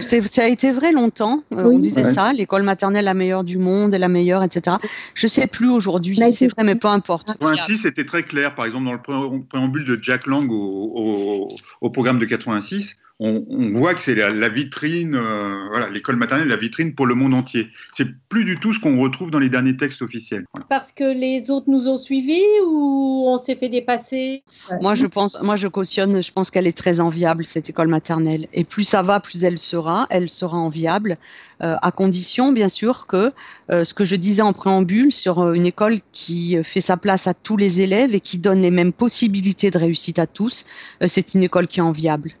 ça 0.00 0.42
a 0.42 0.48
été 0.48 0.72
vrai 0.72 0.92
longtemps. 0.92 1.42
Euh, 1.52 1.64
on 1.64 1.78
disait 1.78 2.04
ça, 2.04 2.32
l'école 2.32 2.62
maternelle 2.62 3.04
la 3.04 3.14
meilleure 3.14 3.44
du 3.44 3.58
monde, 3.58 3.94
la 3.94 4.08
meilleure, 4.08 4.42
etc. 4.42 4.76
Je 5.14 5.26
sais 5.26 5.46
plus 5.46 5.70
aujourd'hui 5.70 6.16
si 6.16 6.32
c'est 6.32 6.48
vrai, 6.48 6.64
mais 6.64 6.74
peu 6.74 6.88
importe. 6.88 7.36
Si 7.66 7.78
c'était 7.78 8.04
très 8.04 8.22
clair. 8.22 8.54
Par 8.54 8.66
exemple, 8.66 8.84
dans 8.84 8.92
le 8.92 9.42
préambule 9.42 9.84
de 9.84 9.98
Jack 10.00 10.26
Lang 10.26 10.50
au, 10.50 11.48
au 11.80 11.90
programme 11.90 12.18
de 12.18 12.24
86, 12.24 12.96
on, 13.20 13.72
voit 13.72 13.94
que 13.94 14.02
c'est 14.02 14.16
la, 14.16 14.48
vitrine, 14.48 15.14
euh, 15.14 15.68
voilà, 15.70 15.88
l'école 15.88 16.16
maternelle, 16.16 16.48
la 16.48 16.56
vitrine 16.56 16.96
pour 16.96 17.06
le 17.06 17.14
monde 17.14 17.32
entier. 17.32 17.68
C'est 17.96 18.08
plus 18.28 18.44
du 18.44 18.58
tout 18.58 18.72
ce 18.72 18.80
qu'on 18.80 19.00
retrouve 19.00 19.30
dans 19.30 19.38
les 19.38 19.48
derniers 19.48 19.76
textes 19.76 20.02
officiels. 20.02 20.44
Parce 20.68 20.90
que 20.90 21.04
les 21.04 21.48
autres 21.48 21.70
nous 21.70 21.86
ont 21.86 21.96
suivis 21.96 22.42
ou 22.66 23.24
on 23.28 23.38
s'est 23.38 23.54
fait 23.54 23.68
dépasser? 23.68 24.42
Moi, 24.80 24.96
je 24.96 25.06
pense, 25.06 25.40
moi, 25.42 25.54
je 25.54 25.68
cautionne. 25.68 26.22
Je 26.22 26.32
pense 26.32 26.50
qu'elle 26.50 26.66
est 26.66 26.76
très 26.76 26.98
enviable 26.98 27.44
cette 27.44 27.70
école 27.70 27.86
maternelle. 27.86 28.48
Et 28.52 28.64
plus 28.64 28.82
ça 28.82 29.02
va, 29.02 29.20
plus 29.20 29.44
elle 29.44 29.58
sera. 29.58 30.08
Elle 30.10 30.28
sera 30.28 30.56
enviable, 30.56 31.16
euh, 31.62 31.76
à 31.82 31.92
condition, 31.92 32.50
bien 32.50 32.68
sûr, 32.68 33.06
que 33.06 33.30
euh, 33.70 33.84
ce 33.84 33.94
que 33.94 34.04
je 34.04 34.16
disais 34.16 34.42
en 34.42 34.52
préambule 34.52 35.12
sur 35.12 35.52
une 35.52 35.66
école 35.66 35.98
qui 36.10 36.56
fait 36.64 36.80
sa 36.80 36.96
place 36.96 37.28
à 37.28 37.34
tous 37.34 37.56
les 37.56 37.80
élèves 37.80 38.12
et 38.12 38.20
qui 38.20 38.38
donne 38.38 38.60
les 38.60 38.72
mêmes 38.72 38.92
possibilités 38.92 39.70
de 39.70 39.78
réussite 39.78 40.18
à 40.18 40.26
tous, 40.26 40.66
c'est 41.06 41.34
une 41.34 41.44
école 41.44 41.68
qui 41.68 41.78
est 41.78 41.82
enviable. 41.82 42.32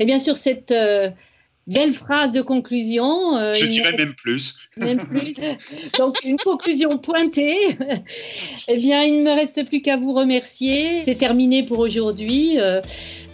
Et 0.00 0.04
bien 0.04 0.18
sûr, 0.18 0.36
cette 0.36 0.70
euh, 0.70 1.10
belle 1.66 1.92
phrase 1.92 2.32
de 2.32 2.40
conclusion. 2.40 3.36
Euh, 3.36 3.54
Je 3.54 3.66
dirais 3.66 3.96
même 3.96 4.14
plus. 4.14 4.54
Même 4.76 5.08
plus. 5.08 5.34
Donc, 5.98 6.18
une 6.24 6.36
conclusion 6.36 6.90
pointée. 6.98 7.56
eh 8.68 8.76
bien, 8.76 9.02
il 9.02 9.18
ne 9.18 9.24
me 9.24 9.34
reste 9.34 9.66
plus 9.66 9.82
qu'à 9.82 9.96
vous 9.96 10.12
remercier. 10.12 11.02
C'est 11.02 11.16
terminé 11.16 11.64
pour 11.64 11.80
aujourd'hui. 11.80 12.60
Euh, 12.60 12.80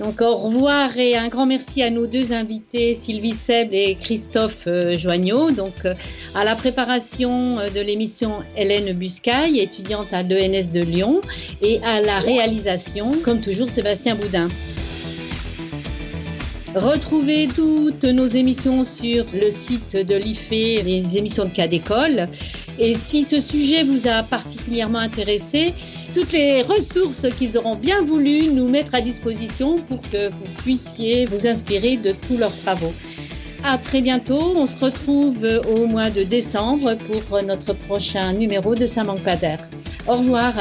donc, 0.00 0.22
au 0.22 0.34
revoir 0.36 0.96
et 0.98 1.16
un 1.16 1.28
grand 1.28 1.46
merci 1.46 1.82
à 1.82 1.90
nos 1.90 2.06
deux 2.06 2.32
invités, 2.32 2.94
Sylvie 2.94 3.32
Seb 3.32 3.72
et 3.72 3.94
Christophe 3.96 4.66
Joignot. 4.96 5.50
Donc, 5.50 5.84
à 6.34 6.44
la 6.44 6.56
préparation 6.56 7.56
de 7.56 7.80
l'émission 7.80 8.42
Hélène 8.56 8.92
Buscaille, 8.94 9.60
étudiante 9.60 10.12
à 10.12 10.22
l'ENS 10.22 10.70
de 10.72 10.82
Lyon, 10.82 11.20
et 11.60 11.78
à 11.84 12.00
la 12.00 12.18
réalisation, 12.18 13.12
comme 13.22 13.40
toujours, 13.40 13.68
Sébastien 13.68 14.14
Boudin. 14.14 14.48
Retrouvez 16.74 17.48
toutes 17.54 18.02
nos 18.04 18.26
émissions 18.26 18.82
sur 18.82 19.26
le 19.32 19.48
site 19.48 19.96
de 19.96 20.16
l'IFE, 20.16 20.50
les 20.50 21.16
émissions 21.16 21.44
de 21.44 21.50
cas 21.50 21.68
d'école. 21.68 22.28
Et 22.80 22.94
si 22.94 23.22
ce 23.22 23.40
sujet 23.40 23.84
vous 23.84 24.08
a 24.08 24.24
particulièrement 24.24 24.98
intéressé, 24.98 25.72
toutes 26.12 26.32
les 26.32 26.62
ressources 26.62 27.26
qu'ils 27.38 27.56
auront 27.56 27.76
bien 27.76 28.02
voulu 28.02 28.48
nous 28.48 28.68
mettre 28.68 28.94
à 28.94 29.00
disposition 29.00 29.76
pour 29.88 30.02
que 30.10 30.30
vous 30.30 30.62
puissiez 30.64 31.26
vous 31.26 31.46
inspirer 31.46 31.96
de 31.96 32.10
tous 32.10 32.36
leurs 32.36 32.56
travaux. 32.56 32.92
À 33.62 33.78
très 33.78 34.02
bientôt. 34.02 34.54
On 34.56 34.66
se 34.66 34.76
retrouve 34.76 35.46
au 35.74 35.86
mois 35.86 36.10
de 36.10 36.24
décembre 36.24 36.96
pour 36.96 37.42
notre 37.42 37.72
prochain 37.72 38.32
numéro 38.32 38.74
de 38.74 38.84
Saint-Manque 38.84 39.22
Au 40.06 40.16
revoir. 40.16 40.54